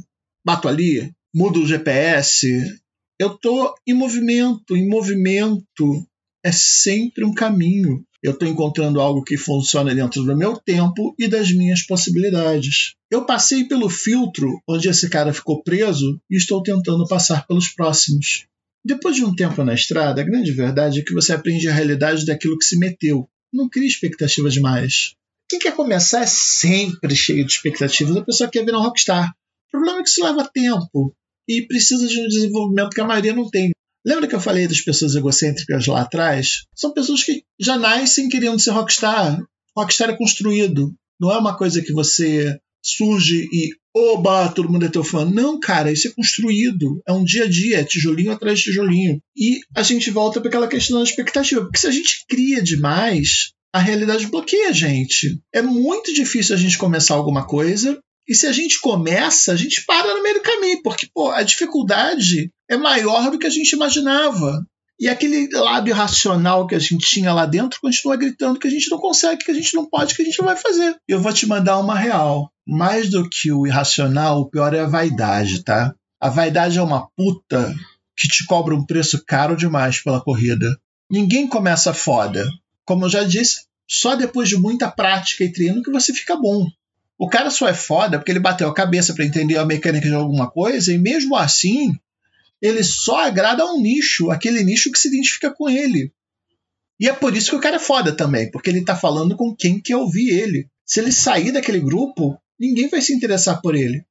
bato 0.45 0.67
ali, 0.67 1.09
mudo 1.33 1.61
o 1.61 1.67
GPS, 1.67 2.47
eu 3.17 3.33
estou 3.33 3.73
em 3.87 3.93
movimento, 3.93 4.75
em 4.75 4.89
movimento 4.89 6.05
é 6.43 6.51
sempre 6.51 7.23
um 7.23 7.33
caminho. 7.33 8.05
Eu 8.21 8.31
estou 8.31 8.47
encontrando 8.47 8.99
algo 8.99 9.23
que 9.23 9.37
funciona 9.37 9.93
dentro 9.93 10.23
do 10.23 10.35
meu 10.35 10.57
tempo 10.57 11.15
e 11.17 11.27
das 11.27 11.51
minhas 11.51 11.81
possibilidades. 11.81 12.93
Eu 13.09 13.25
passei 13.25 13.65
pelo 13.65 13.89
filtro 13.89 14.61
onde 14.67 14.89
esse 14.89 15.09
cara 15.09 15.33
ficou 15.33 15.63
preso 15.63 16.19
e 16.29 16.37
estou 16.37 16.61
tentando 16.61 17.07
passar 17.07 17.45
pelos 17.47 17.69
próximos. 17.69 18.45
Depois 18.85 19.15
de 19.15 19.23
um 19.23 19.33
tempo 19.33 19.63
na 19.63 19.73
estrada, 19.73 20.21
a 20.21 20.25
grande 20.25 20.51
verdade 20.51 20.99
é 20.99 21.03
que 21.03 21.13
você 21.13 21.31
aprende 21.33 21.67
a 21.67 21.73
realidade 21.73 22.25
daquilo 22.25 22.57
que 22.57 22.65
se 22.65 22.77
meteu. 22.77 23.29
Não 23.51 23.69
cria 23.69 23.87
expectativas 23.87 24.53
demais. 24.53 25.15
Quem 25.49 25.59
quer 25.59 25.75
começar 25.75 26.23
é 26.23 26.27
sempre 26.27 27.15
cheio 27.15 27.45
de 27.45 27.51
expectativas. 27.51 28.17
A 28.17 28.23
pessoa 28.23 28.49
quer 28.49 28.65
virar 28.65 28.79
um 28.79 28.83
rockstar. 28.83 29.29
O 29.67 29.71
problema 29.71 29.99
é 29.99 30.03
que 30.03 30.09
isso 30.09 30.23
leva 30.23 30.49
tempo 30.51 31.15
e 31.47 31.65
precisa 31.65 32.07
de 32.07 32.19
um 32.19 32.27
desenvolvimento 32.27 32.89
que 32.89 33.01
a 33.01 33.07
maioria 33.07 33.33
não 33.33 33.49
tem. 33.49 33.71
Lembra 34.05 34.27
que 34.27 34.35
eu 34.35 34.41
falei 34.41 34.67
das 34.67 34.81
pessoas 34.81 35.15
egocêntricas 35.15 35.87
lá 35.87 36.01
atrás? 36.01 36.65
São 36.75 36.93
pessoas 36.93 37.23
que 37.23 37.43
já 37.59 37.77
nascem 37.77 38.27
querendo 38.27 38.59
ser 38.59 38.71
rockstar. 38.71 39.41
Rockstar 39.75 40.09
é 40.09 40.17
construído. 40.17 40.93
Não 41.19 41.31
é 41.31 41.37
uma 41.37 41.57
coisa 41.57 41.81
que 41.81 41.93
você 41.93 42.59
surge 42.83 43.47
e 43.51 43.69
oba, 43.95 44.49
todo 44.49 44.69
mundo 44.69 44.85
é 44.85 44.89
teu 44.89 45.03
fã. 45.03 45.23
Não, 45.23 45.59
cara, 45.59 45.91
isso 45.91 46.07
é 46.07 46.11
construído. 46.11 47.01
É 47.07 47.13
um 47.13 47.23
dia 47.23 47.45
a 47.45 47.49
dia, 47.49 47.79
é 47.79 47.83
tijolinho 47.83 48.31
atrás 48.31 48.59
de 48.59 48.65
tijolinho. 48.65 49.21
E 49.35 49.59
a 49.75 49.81
gente 49.81 50.11
volta 50.11 50.41
para 50.41 50.49
aquela 50.49 50.67
questão 50.67 50.97
da 50.97 51.03
expectativa. 51.03 51.61
Porque 51.61 51.79
se 51.79 51.87
a 51.87 51.91
gente 51.91 52.25
cria 52.27 52.61
demais, 52.61 53.53
a 53.73 53.79
realidade 53.79 54.27
bloqueia 54.27 54.69
a 54.69 54.73
gente. 54.73 55.39
É 55.53 55.61
muito 55.61 56.13
difícil 56.13 56.55
a 56.55 56.59
gente 56.59 56.77
começar 56.77 57.15
alguma 57.15 57.45
coisa 57.47 57.99
e 58.27 58.33
se 58.33 58.47
a 58.47 58.51
gente 58.51 58.79
começa, 58.79 59.51
a 59.51 59.55
gente 59.55 59.85
para 59.85 60.13
no 60.13 60.23
meio 60.23 60.35
do 60.35 60.41
caminho, 60.41 60.81
porque 60.81 61.07
pô, 61.13 61.29
a 61.29 61.43
dificuldade 61.43 62.51
é 62.69 62.77
maior 62.77 63.29
do 63.29 63.37
que 63.37 63.47
a 63.47 63.49
gente 63.49 63.73
imaginava. 63.73 64.65
E 64.99 65.09
aquele 65.09 65.49
lado 65.49 65.89
irracional 65.89 66.65
que 66.65 66.75
a 66.75 66.79
gente 66.79 67.05
tinha 67.05 67.33
lá 67.33 67.45
dentro 67.45 67.81
continua 67.81 68.15
gritando 68.15 68.59
que 68.59 68.67
a 68.67 68.71
gente 68.71 68.89
não 68.89 68.99
consegue, 68.99 69.43
que 69.43 69.51
a 69.51 69.53
gente 69.53 69.73
não 69.73 69.85
pode, 69.85 70.15
que 70.15 70.21
a 70.21 70.25
gente 70.25 70.39
não 70.39 70.45
vai 70.45 70.55
fazer. 70.55 70.95
Eu 71.07 71.19
vou 71.19 71.33
te 71.33 71.45
mandar 71.45 71.79
uma 71.79 71.97
real. 71.97 72.49
Mais 72.65 73.09
do 73.09 73.27
que 73.27 73.51
o 73.51 73.67
irracional, 73.67 74.39
o 74.39 74.49
pior 74.49 74.73
é 74.73 74.79
a 74.79 74.87
vaidade, 74.87 75.63
tá? 75.63 75.93
A 76.21 76.29
vaidade 76.29 76.77
é 76.77 76.81
uma 76.81 77.09
puta 77.17 77.75
que 78.15 78.27
te 78.27 78.45
cobra 78.45 78.73
um 78.73 78.85
preço 78.85 79.21
caro 79.25 79.57
demais 79.57 80.01
pela 80.01 80.21
corrida. 80.21 80.79
Ninguém 81.11 81.47
começa 81.47 81.93
foda. 81.93 82.47
Como 82.85 83.05
eu 83.05 83.09
já 83.09 83.23
disse, 83.23 83.65
só 83.89 84.15
depois 84.15 84.47
de 84.47 84.55
muita 84.55 84.89
prática 84.89 85.43
e 85.43 85.51
treino 85.51 85.83
que 85.83 85.91
você 85.91 86.13
fica 86.13 86.37
bom. 86.37 86.67
O 87.23 87.29
cara 87.29 87.49
só 87.49 87.69
é 87.69 87.73
foda 87.73 88.19
porque 88.19 88.33
ele 88.33 88.41
bateu 88.41 88.67
a 88.67 88.73
cabeça 88.73 89.13
para 89.13 89.23
entender 89.23 89.55
a 89.55 89.65
mecânica 89.65 90.09
de 90.09 90.13
alguma 90.13 90.51
coisa 90.51 90.91
e 90.91 90.97
mesmo 90.97 91.37
assim 91.37 91.97
ele 92.61 92.83
só 92.83 93.21
agrada 93.25 93.63
a 93.63 93.73
um 93.73 93.81
nicho, 93.81 94.29
aquele 94.29 94.61
nicho 94.61 94.91
que 94.91 94.99
se 94.99 95.07
identifica 95.07 95.49
com 95.49 95.69
ele. 95.69 96.11
E 96.99 97.07
é 97.07 97.13
por 97.13 97.33
isso 97.33 97.51
que 97.51 97.55
o 97.55 97.61
cara 97.61 97.77
é 97.77 97.79
foda 97.79 98.13
também, 98.13 98.51
porque 98.51 98.69
ele 98.69 98.83
tá 98.83 98.93
falando 98.93 99.37
com 99.37 99.55
quem 99.55 99.79
quer 99.79 99.95
ouvir 99.95 100.37
ele. 100.37 100.67
Se 100.85 100.99
ele 100.99 101.13
sair 101.13 101.53
daquele 101.53 101.79
grupo, 101.79 102.37
ninguém 102.59 102.89
vai 102.89 103.01
se 103.01 103.13
interessar 103.13 103.61
por 103.61 103.73
ele. 103.73 104.05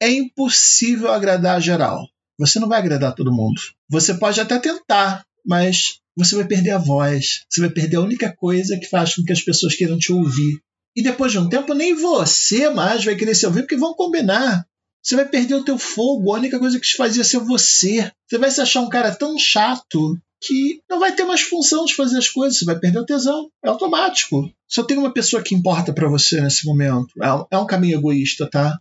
É 0.00 0.10
impossível 0.10 1.12
agradar 1.12 1.56
a 1.56 1.60
geral. 1.60 2.08
Você 2.38 2.58
não 2.58 2.68
vai 2.68 2.78
agradar 2.78 3.14
todo 3.14 3.34
mundo. 3.34 3.60
Você 3.86 4.14
pode 4.14 4.40
até 4.40 4.58
tentar, 4.58 5.26
mas 5.44 6.00
você 6.16 6.34
vai 6.34 6.46
perder 6.46 6.70
a 6.70 6.78
voz. 6.78 7.44
Você 7.50 7.60
vai 7.60 7.68
perder 7.68 7.96
a 7.96 8.00
única 8.02 8.34
coisa 8.34 8.78
que 8.78 8.86
faz 8.86 9.14
com 9.14 9.22
que 9.24 9.32
as 9.32 9.42
pessoas 9.42 9.74
queiram 9.74 9.98
te 9.98 10.10
ouvir, 10.10 10.58
e 10.96 11.02
depois 11.02 11.30
de 11.30 11.38
um 11.38 11.48
tempo, 11.48 11.74
nem 11.74 11.94
você 11.94 12.70
mais 12.70 13.04
vai 13.04 13.14
querer 13.14 13.34
se 13.34 13.44
ouvir, 13.44 13.62
porque 13.62 13.76
vão 13.76 13.92
combinar. 13.92 14.66
Você 15.02 15.14
vai 15.14 15.28
perder 15.28 15.54
o 15.54 15.64
teu 15.64 15.78
fogo, 15.78 16.34
a 16.34 16.38
única 16.38 16.58
coisa 16.58 16.80
que 16.80 16.86
te 16.86 16.96
fazia 16.96 17.22
ser 17.22 17.38
você. 17.38 18.10
Você 18.26 18.38
vai 18.38 18.50
se 18.50 18.60
achar 18.60 18.80
um 18.80 18.88
cara 18.88 19.14
tão 19.14 19.38
chato 19.38 20.18
que 20.40 20.80
não 20.88 20.98
vai 20.98 21.14
ter 21.14 21.24
mais 21.24 21.42
função 21.42 21.84
de 21.84 21.94
fazer 21.94 22.18
as 22.18 22.28
coisas, 22.28 22.58
você 22.58 22.64
vai 22.64 22.78
perder 22.78 23.00
o 23.00 23.04
tesão. 23.04 23.48
É 23.62 23.68
automático. 23.68 24.50
Só 24.66 24.82
tem 24.82 24.96
uma 24.96 25.12
pessoa 25.12 25.42
que 25.42 25.54
importa 25.54 25.92
para 25.92 26.08
você 26.08 26.40
nesse 26.40 26.66
momento. 26.66 27.12
É, 27.22 27.56
é 27.56 27.58
um 27.58 27.66
caminho 27.66 27.98
egoísta, 27.98 28.48
tá? 28.50 28.78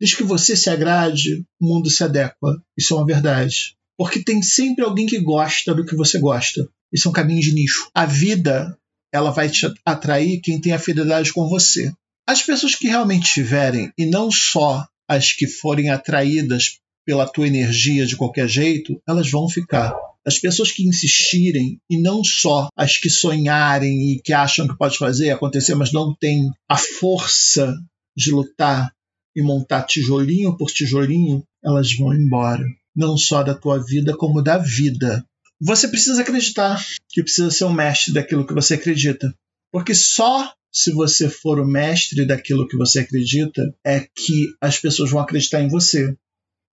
Desde 0.00 0.16
que 0.16 0.22
você 0.22 0.56
se 0.56 0.68
agrade, 0.68 1.44
o 1.60 1.66
mundo 1.66 1.88
se 1.88 2.02
adequa. 2.02 2.60
Isso 2.76 2.94
é 2.94 2.96
uma 2.96 3.06
verdade. 3.06 3.76
Porque 3.96 4.22
tem 4.22 4.42
sempre 4.42 4.84
alguém 4.84 5.06
que 5.06 5.18
gosta 5.20 5.74
do 5.74 5.84
que 5.84 5.96
você 5.96 6.18
gosta. 6.18 6.68
Isso 6.92 7.08
é 7.08 7.10
um 7.10 7.14
caminho 7.14 7.40
de 7.40 7.52
nicho. 7.52 7.90
A 7.94 8.06
vida 8.06 8.76
ela 9.12 9.30
vai 9.30 9.48
te 9.48 9.66
atrair 9.84 10.40
quem 10.40 10.60
tem 10.60 10.72
afinidade 10.72 11.32
com 11.32 11.48
você. 11.48 11.92
As 12.26 12.42
pessoas 12.42 12.74
que 12.74 12.88
realmente 12.88 13.32
tiverem, 13.32 13.90
e 13.96 14.06
não 14.06 14.30
só 14.30 14.86
as 15.08 15.32
que 15.32 15.46
forem 15.46 15.88
atraídas 15.88 16.78
pela 17.06 17.26
tua 17.26 17.46
energia 17.46 18.04
de 18.04 18.16
qualquer 18.16 18.46
jeito, 18.46 19.00
elas 19.08 19.30
vão 19.30 19.48
ficar. 19.48 19.96
As 20.26 20.38
pessoas 20.38 20.70
que 20.70 20.86
insistirem, 20.86 21.80
e 21.88 21.98
não 21.98 22.22
só 22.22 22.68
as 22.76 22.98
que 22.98 23.08
sonharem 23.08 24.12
e 24.12 24.20
que 24.20 24.34
acham 24.34 24.68
que 24.68 24.76
pode 24.76 24.98
fazer 24.98 25.30
acontecer, 25.30 25.74
mas 25.74 25.90
não 25.90 26.14
têm 26.14 26.50
a 26.68 26.76
força 26.76 27.74
de 28.14 28.30
lutar 28.30 28.92
e 29.34 29.40
montar 29.40 29.84
tijolinho 29.84 30.54
por 30.54 30.70
tijolinho, 30.70 31.42
elas 31.64 31.94
vão 31.94 32.12
embora. 32.12 32.64
Não 32.94 33.16
só 33.16 33.42
da 33.42 33.54
tua 33.54 33.82
vida, 33.82 34.14
como 34.14 34.42
da 34.42 34.58
vida. 34.58 35.24
Você 35.60 35.88
precisa 35.88 36.20
acreditar 36.20 36.84
que 37.20 37.24
precisa 37.24 37.50
ser 37.50 37.64
o 37.64 37.72
mestre 37.72 38.12
daquilo 38.12 38.46
que 38.46 38.54
você 38.54 38.74
acredita. 38.74 39.34
Porque 39.70 39.94
só 39.94 40.52
se 40.72 40.92
você 40.92 41.28
for 41.28 41.58
o 41.58 41.66
mestre 41.66 42.26
daquilo 42.26 42.66
que 42.66 42.76
você 42.76 43.00
acredita 43.00 43.62
é 43.84 44.00
que 44.00 44.48
as 44.60 44.78
pessoas 44.78 45.10
vão 45.10 45.20
acreditar 45.20 45.60
em 45.60 45.68
você. 45.68 46.16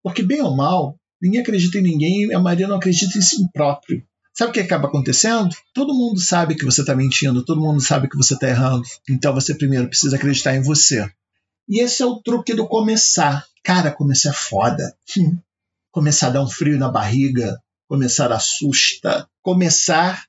Porque, 0.03 0.21
bem 0.21 0.41
ou 0.41 0.55
mal, 0.55 0.97
Ninguém 1.21 1.41
acredita 1.41 1.79
em 1.79 1.81
ninguém 1.81 2.25
e 2.25 2.33
a 2.33 2.39
maioria 2.39 2.67
não 2.67 2.77
acredita 2.77 3.17
em 3.17 3.21
si 3.21 3.49
próprio. 3.51 4.03
Sabe 4.33 4.51
o 4.51 4.53
que 4.53 4.59
acaba 4.59 4.87
acontecendo? 4.87 5.55
Todo 5.73 5.93
mundo 5.93 6.19
sabe 6.19 6.55
que 6.55 6.65
você 6.65 6.81
está 6.81 6.93
mentindo, 6.93 7.43
todo 7.43 7.61
mundo 7.61 7.81
sabe 7.81 8.09
que 8.09 8.17
você 8.17 8.33
está 8.33 8.49
errando. 8.49 8.83
Então 9.09 9.33
você 9.33 9.55
primeiro 9.55 9.87
precisa 9.87 10.17
acreditar 10.17 10.55
em 10.55 10.61
você. 10.61 11.09
E 11.67 11.81
esse 11.81 12.03
é 12.03 12.05
o 12.05 12.21
truque 12.21 12.53
do 12.53 12.67
começar. 12.67 13.45
Cara, 13.63 13.91
começar 13.91 14.29
é 14.29 14.33
foda. 14.33 14.95
Hum. 15.17 15.37
Começar 15.91 16.27
a 16.27 16.31
dar 16.31 16.43
um 16.43 16.49
frio 16.49 16.77
na 16.77 16.89
barriga, 16.89 17.59
começar 17.87 18.31
assusta. 18.31 19.27
Começar 19.41 20.25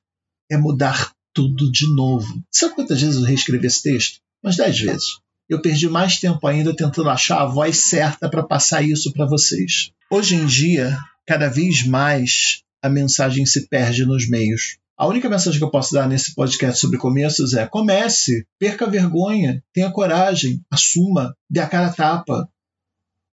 é 0.49 0.57
mudar 0.57 1.11
tudo 1.33 1.71
de 1.71 1.93
novo. 1.93 2.41
Sabe 2.51 2.75
quantas 2.75 3.01
vezes 3.01 3.17
eu 3.17 3.23
reescrevi 3.23 3.67
esse 3.67 3.83
texto? 3.83 4.19
Umas 4.43 4.57
dez 4.57 4.79
vezes. 4.79 5.19
Eu 5.49 5.61
perdi 5.61 5.87
mais 5.87 6.19
tempo 6.19 6.45
ainda 6.45 6.75
tentando 6.75 7.09
achar 7.09 7.41
a 7.41 7.45
voz 7.45 7.89
certa 7.89 8.29
para 8.29 8.43
passar 8.43 8.81
isso 8.81 9.13
para 9.13 9.25
vocês. 9.25 9.91
Hoje 10.09 10.35
em 10.35 10.45
dia, 10.45 10.97
cada 11.25 11.47
vez 11.47 11.85
mais 11.85 12.63
a 12.81 12.89
mensagem 12.89 13.45
se 13.45 13.67
perde 13.67 14.05
nos 14.05 14.27
meios. 14.27 14.77
A 14.97 15.05
única 15.05 15.29
mensagem 15.29 15.59
que 15.59 15.63
eu 15.63 15.69
posso 15.69 15.93
dar 15.93 16.09
nesse 16.09 16.33
podcast 16.33 16.81
sobre 16.81 16.97
começos 16.97 17.53
é: 17.53 17.67
comece, 17.67 18.47
perca 18.57 18.85
a 18.85 18.89
vergonha, 18.89 19.63
tenha 19.71 19.91
coragem, 19.91 20.59
assuma, 20.71 21.35
dê 21.47 21.59
a 21.59 21.67
cara 21.67 21.87
a 21.87 21.93
tapa. 21.93 22.49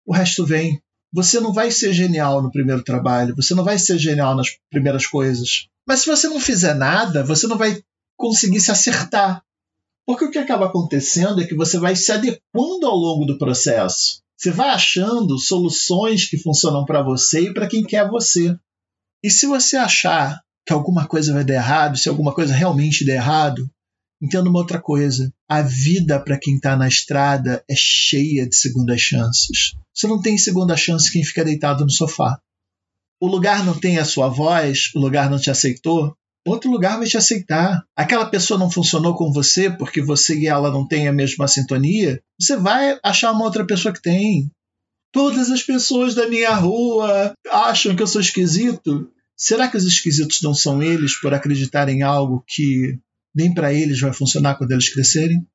O 0.05 0.13
resto 0.13 0.45
vem. 0.45 0.81
Você 1.15 1.39
não 1.39 1.53
vai 1.53 1.71
ser 1.71 1.93
genial 1.93 2.43
no 2.43 2.51
primeiro 2.51 2.83
trabalho, 2.83 3.37
você 3.37 3.55
não 3.55 3.63
vai 3.63 3.79
ser 3.79 3.97
genial 4.01 4.35
nas 4.35 4.49
primeiras 4.69 5.07
coisas. 5.07 5.69
Mas 5.87 6.01
se 6.01 6.07
você 6.07 6.27
não 6.27 6.41
fizer 6.41 6.75
nada, 6.75 7.23
você 7.23 7.47
não 7.47 7.57
vai 7.57 7.81
conseguir 8.19 8.59
se 8.59 8.73
acertar. 8.73 9.41
Porque 10.05 10.25
o 10.25 10.31
que 10.31 10.39
acaba 10.39 10.67
acontecendo 10.67 11.41
é 11.41 11.47
que 11.47 11.55
você 11.55 11.79
vai 11.79 11.95
se 11.95 12.11
adequando 12.11 12.85
ao 12.85 12.97
longo 12.97 13.25
do 13.25 13.39
processo. 13.39 14.23
Você 14.37 14.51
vai 14.51 14.71
achando 14.71 15.39
soluções 15.39 16.29
que 16.29 16.37
funcionam 16.37 16.85
para 16.85 17.01
você 17.01 17.43
e 17.43 17.55
para 17.55 17.69
quem 17.69 17.85
quer 17.85 18.09
você. 18.09 18.53
E 19.23 19.31
se 19.31 19.47
você 19.47 19.77
achar 19.77 20.43
que 20.67 20.73
alguma 20.73 21.07
coisa 21.07 21.33
vai 21.33 21.45
dar 21.45 21.55
errado, 21.55 21.97
se 21.97 22.09
alguma 22.09 22.35
coisa 22.35 22.53
realmente 22.53 23.05
der 23.05 23.15
errado, 23.15 23.71
entenda 24.21 24.51
uma 24.51 24.59
outra 24.59 24.81
coisa. 24.81 25.33
A 25.49 25.63
vida 25.63 26.19
para 26.19 26.41
quem 26.41 26.57
está 26.57 26.77
na 26.77 26.89
estrada 26.89 27.63
é 27.71 27.75
cheia 27.77 28.49
de 28.49 28.57
segundas 28.57 29.01
chances. 29.01 29.77
Você 29.95 30.07
não 30.07 30.21
tem 30.21 30.37
segunda 30.37 30.77
chance 30.77 31.11
quem 31.11 31.25
fica 31.25 31.45
deitado 31.45 31.85
no 31.85 31.91
sofá. 31.91 32.39
O 33.21 33.29
lugar 33.29 33.65
não 33.65 33.79
tem 33.79 33.99
a 33.99 34.05
sua 34.05 34.29
voz, 34.29 34.91
o 34.95 34.99
lugar 34.99 35.31
não 35.31 35.39
te 35.39 35.51
aceitou, 35.51 36.17
outro 36.47 36.71
lugar 36.71 36.99
vai 36.99 37.07
te 37.07 37.17
aceitar. 37.17 37.85
Aquela 37.97 38.27
pessoa 38.27 38.59
não 38.59 38.71
funcionou 38.71 39.15
com 39.17 39.33
você 39.33 39.71
porque 39.71 40.03
você 40.03 40.37
e 40.37 40.47
ela 40.47 40.71
não 40.71 40.87
têm 40.87 41.09
a 41.09 41.13
mesma 41.13 41.47
sintonia, 41.47 42.21
você 42.39 42.57
vai 42.57 42.99
achar 43.03 43.33
uma 43.33 43.45
outra 43.45 43.65
pessoa 43.65 43.95
que 43.95 44.03
tem. 44.03 44.51
Todas 45.13 45.51
as 45.51 45.63
pessoas 45.63 46.15
da 46.15 46.29
minha 46.29 46.53
rua 46.55 47.33
acham 47.49 47.95
que 47.95 48.03
eu 48.03 48.07
sou 48.07 48.21
esquisito. 48.21 49.09
Será 49.37 49.69
que 49.69 49.77
os 49.77 49.85
esquisitos 49.85 50.43
não 50.43 50.55
são 50.55 50.83
eles 50.83 51.19
por 51.21 51.33
acreditarem 51.33 51.99
em 51.99 52.03
algo 52.03 52.45
que 52.49 52.99
nem 53.35 53.55
para 53.55 53.73
eles 53.73 54.01
vai 54.01 54.13
funcionar 54.13 54.57
quando 54.57 54.73
eles 54.73 54.93
crescerem? 54.93 55.47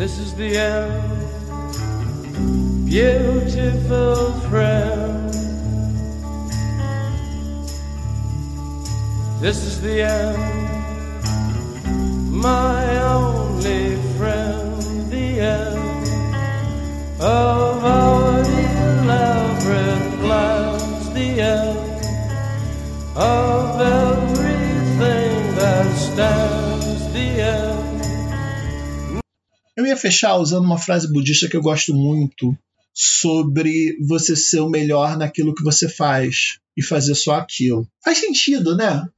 This 0.00 0.16
is 0.18 0.34
the 0.34 0.56
end, 0.56 1.26
beautiful 2.86 4.32
friend. 4.48 5.30
This 9.42 9.58
is 9.62 9.82
the 9.82 10.00
end, 10.00 10.38
my 12.32 12.96
only 13.02 13.96
friend, 14.16 14.82
the 15.12 15.38
end 15.38 16.08
of 17.20 17.84
our 17.84 18.40
elaborate 18.40 20.18
plans, 20.20 21.10
the 21.12 21.42
end 21.42 22.04
of 23.16 23.78
everything 23.78 25.56
that 25.56 25.94
stands, 25.94 26.69
Eu 29.80 29.86
ia 29.86 29.96
fechar 29.96 30.36
usando 30.36 30.66
uma 30.66 30.76
frase 30.76 31.10
budista 31.10 31.48
que 31.48 31.56
eu 31.56 31.62
gosto 31.62 31.94
muito 31.94 32.54
sobre 32.92 33.96
você 34.06 34.36
ser 34.36 34.60
o 34.60 34.68
melhor 34.68 35.16
naquilo 35.16 35.54
que 35.54 35.64
você 35.64 35.88
faz 35.88 36.58
e 36.76 36.82
fazer 36.82 37.14
só 37.14 37.36
aquilo. 37.36 37.88
Faz 38.04 38.18
sentido, 38.18 38.76
né? 38.76 39.08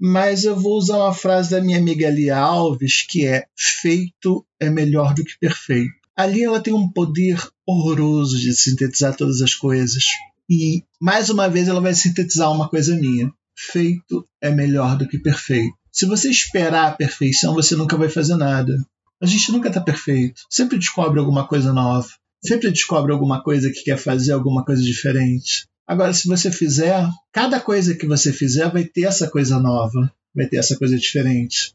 Mas 0.00 0.44
eu 0.44 0.58
vou 0.58 0.78
usar 0.78 0.96
uma 0.96 1.12
frase 1.12 1.50
da 1.50 1.60
minha 1.60 1.76
amiga 1.76 2.08
Lia 2.08 2.38
Alves 2.38 3.02
que 3.06 3.26
é: 3.26 3.44
feito 3.54 4.42
é 4.58 4.70
melhor 4.70 5.12
do 5.12 5.22
que 5.22 5.38
perfeito. 5.38 5.92
Ali 6.16 6.44
ela 6.44 6.62
tem 6.62 6.72
um 6.72 6.90
poder 6.90 7.38
horroroso 7.66 8.38
de 8.38 8.54
sintetizar 8.54 9.14
todas 9.14 9.42
as 9.42 9.54
coisas. 9.54 10.04
E 10.48 10.82
mais 10.98 11.28
uma 11.28 11.46
vez 11.46 11.68
ela 11.68 11.82
vai 11.82 11.92
sintetizar 11.92 12.50
uma 12.50 12.70
coisa 12.70 12.96
minha: 12.96 13.30
feito 13.54 14.26
é 14.40 14.50
melhor 14.50 14.96
do 14.96 15.06
que 15.06 15.18
perfeito. 15.18 15.74
Se 15.92 16.06
você 16.06 16.30
esperar 16.30 16.88
a 16.88 16.96
perfeição, 16.96 17.52
você 17.52 17.76
nunca 17.76 17.98
vai 17.98 18.08
fazer 18.08 18.36
nada. 18.36 18.74
A 19.20 19.26
gente 19.26 19.52
nunca 19.52 19.68
está 19.68 19.80
perfeito. 19.80 20.42
Sempre 20.48 20.78
descobre 20.78 21.20
alguma 21.20 21.46
coisa 21.46 21.72
nova. 21.72 22.08
Sempre 22.42 22.70
descobre 22.70 23.12
alguma 23.12 23.42
coisa 23.42 23.70
que 23.70 23.84
quer 23.84 23.98
fazer 23.98 24.32
alguma 24.32 24.64
coisa 24.64 24.82
diferente. 24.82 25.68
Agora, 25.86 26.12
se 26.12 26.26
você 26.26 26.50
fizer, 26.50 27.06
cada 27.32 27.60
coisa 27.60 27.94
que 27.94 28.06
você 28.06 28.32
fizer 28.32 28.70
vai 28.70 28.84
ter 28.84 29.02
essa 29.02 29.28
coisa 29.28 29.58
nova, 29.58 30.10
vai 30.34 30.46
ter 30.46 30.56
essa 30.56 30.76
coisa 30.76 30.96
diferente. 30.96 31.74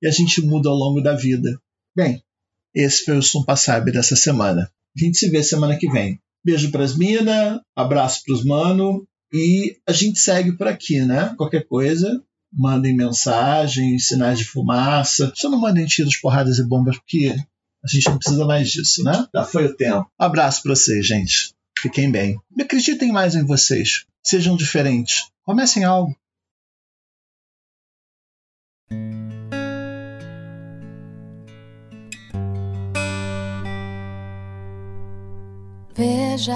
E 0.00 0.06
a 0.06 0.10
gente 0.10 0.42
muda 0.42 0.68
ao 0.68 0.76
longo 0.76 1.00
da 1.00 1.16
vida. 1.16 1.58
Bem, 1.96 2.22
esse 2.74 3.04
foi 3.04 3.16
o 3.16 3.22
Sumpa 3.22 3.56
Sabe 3.56 3.90
dessa 3.90 4.14
semana. 4.14 4.70
A 4.96 5.04
gente 5.04 5.16
se 5.16 5.30
vê 5.30 5.42
semana 5.42 5.76
que 5.76 5.90
vem. 5.90 6.20
Beijo 6.44 6.70
pras 6.70 6.96
mina, 6.96 7.60
abraço 7.74 8.22
pros 8.24 8.44
mano 8.44 9.06
e 9.32 9.76
a 9.86 9.92
gente 9.92 10.20
segue 10.20 10.52
por 10.52 10.68
aqui, 10.68 11.00
né? 11.00 11.34
Qualquer 11.36 11.66
coisa, 11.66 12.22
mandem 12.56 12.96
mensagens, 12.96 14.08
sinais 14.08 14.38
de 14.38 14.44
fumaça. 14.44 15.32
Só 15.36 15.50
não 15.50 15.60
mandem 15.60 15.84
tiros, 15.86 16.16
porradas 16.16 16.58
e 16.58 16.64
bombas, 16.64 16.96
porque 16.96 17.36
a 17.84 17.88
gente 17.88 18.08
não 18.08 18.18
precisa 18.18 18.46
mais 18.46 18.70
disso, 18.70 19.04
né? 19.04 19.26
Já 19.34 19.44
foi 19.44 19.66
o 19.66 19.76
tempo. 19.76 20.10
Abraço 20.18 20.62
pra 20.62 20.74
vocês, 20.74 21.06
gente. 21.06 21.54
Fiquem 21.78 22.10
bem. 22.10 22.40
E 22.56 22.62
acreditem 22.62 23.12
mais 23.12 23.34
em 23.34 23.44
vocês. 23.44 24.06
Sejam 24.22 24.56
diferentes. 24.56 25.26
Comecem 25.44 25.84
algo. 25.84 26.16
Veja, 35.94 36.54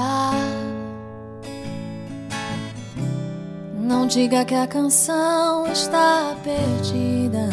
não 3.91 4.07
diga 4.07 4.45
que 4.45 4.55
a 4.55 4.69
canção 4.69 5.67
está 5.67 6.37
perdida. 6.45 7.49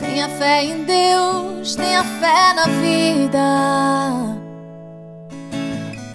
Tenha 0.00 0.28
fé 0.28 0.64
em 0.64 0.82
Deus, 0.82 1.76
tenha 1.76 2.02
fé 2.02 2.52
na 2.54 2.66
vida. 2.82 3.38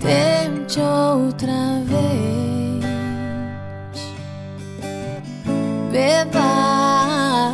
Tente 0.02 0.82
outra 0.82 1.54
vez. 1.86 2.84
Beba, 5.90 7.54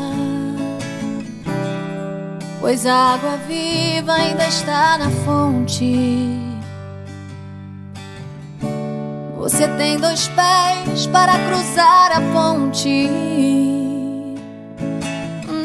pois 2.60 2.84
a 2.88 3.14
água 3.14 3.38
viva 3.48 4.14
ainda 4.14 4.48
está 4.48 4.98
na 4.98 5.12
fonte. 5.24 6.53
Você 9.44 9.68
tem 9.68 10.00
dois 10.00 10.30
pés 10.30 11.06
para 11.08 11.34
cruzar 11.38 12.14
a 12.14 12.22
ponte. 12.32 13.10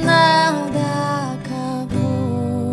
Nada 0.03 1.37
acabou. 1.39 2.67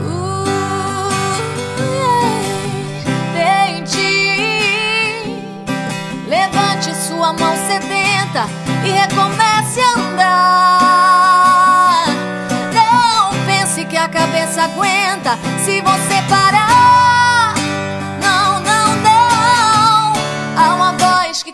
Uh, 0.00 0.44
Tente, 3.34 4.10
levante 6.26 6.94
sua 6.96 7.34
mão 7.34 7.54
sedenta 7.66 8.48
e 8.86 8.90
recomece 8.90 9.82
a 9.82 9.98
andar. 10.00 10.86
Não 12.72 13.32
pense 13.44 13.84
que 13.84 13.98
a 13.98 14.08
cabeça 14.08 14.62
aguenta 14.62 15.38
se 15.62 15.82
você 15.82 16.22
parar. 16.30 16.61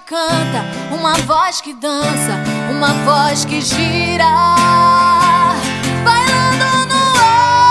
Canta, 0.09 0.65
uma 0.91 1.13
voz 1.27 1.61
que 1.61 1.75
dança, 1.75 2.33
uma 2.71 2.95
voz 3.05 3.45
que 3.45 3.61
gira. 3.61 4.25
Bailando 6.03 6.65
no 6.89 7.03
ar. 7.21 7.69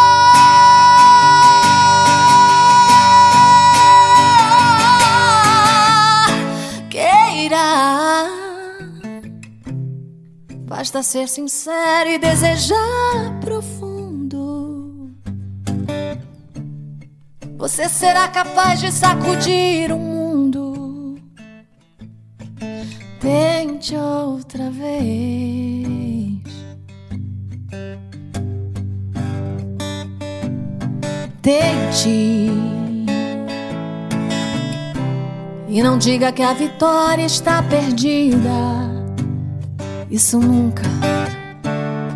Queira. 6.91 8.28
Basta 10.67 11.02
ser 11.02 11.28
sincero 11.28 12.10
e 12.12 12.19
desejar 12.19 13.39
profundo. 13.41 13.97
Você 17.58 17.89
será 17.89 18.28
capaz 18.28 18.80
de 18.80 18.91
sacudir 18.91 19.91
o 19.91 20.07
Tente 23.27 23.93
outra 23.93 24.69
vez. 24.71 26.39
Tente. 31.41 32.49
E 35.67 35.83
não 35.83 35.97
diga 35.97 36.31
que 36.31 36.41
a 36.41 36.53
vitória 36.53 37.25
está 37.25 37.61
perdida. 37.61 38.39
Isso 40.09 40.39
nunca. 40.39 40.83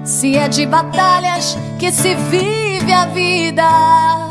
Se 0.05 0.37
é 0.37 0.47
de 0.47 0.65
batalhas 0.65 1.57
que 1.77 1.91
se 1.91 2.15
vive 2.15 2.93
a 2.93 3.07
vida, 3.07 4.30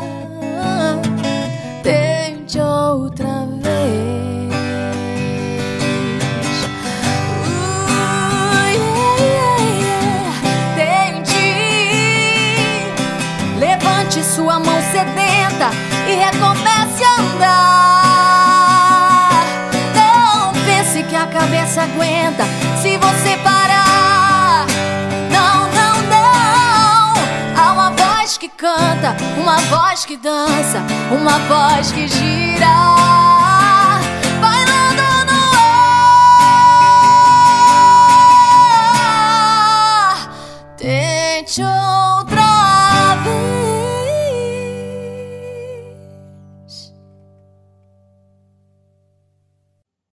aguenta 21.83 22.43
se 22.81 22.97
você 22.97 23.37
parar. 23.43 24.65
Não, 25.31 25.67
não, 25.77 26.01
não. 26.09 27.13
Há 27.61 27.73
uma 27.73 27.91
voz 27.91 28.37
que 28.37 28.47
canta, 28.49 29.15
uma 29.37 29.57
voz 29.57 30.05
que 30.05 30.17
dança, 30.17 30.81
uma 31.11 31.39
voz 31.39 31.91
que 31.91 32.07
gira. 32.07 33.01
Tente 40.77 41.61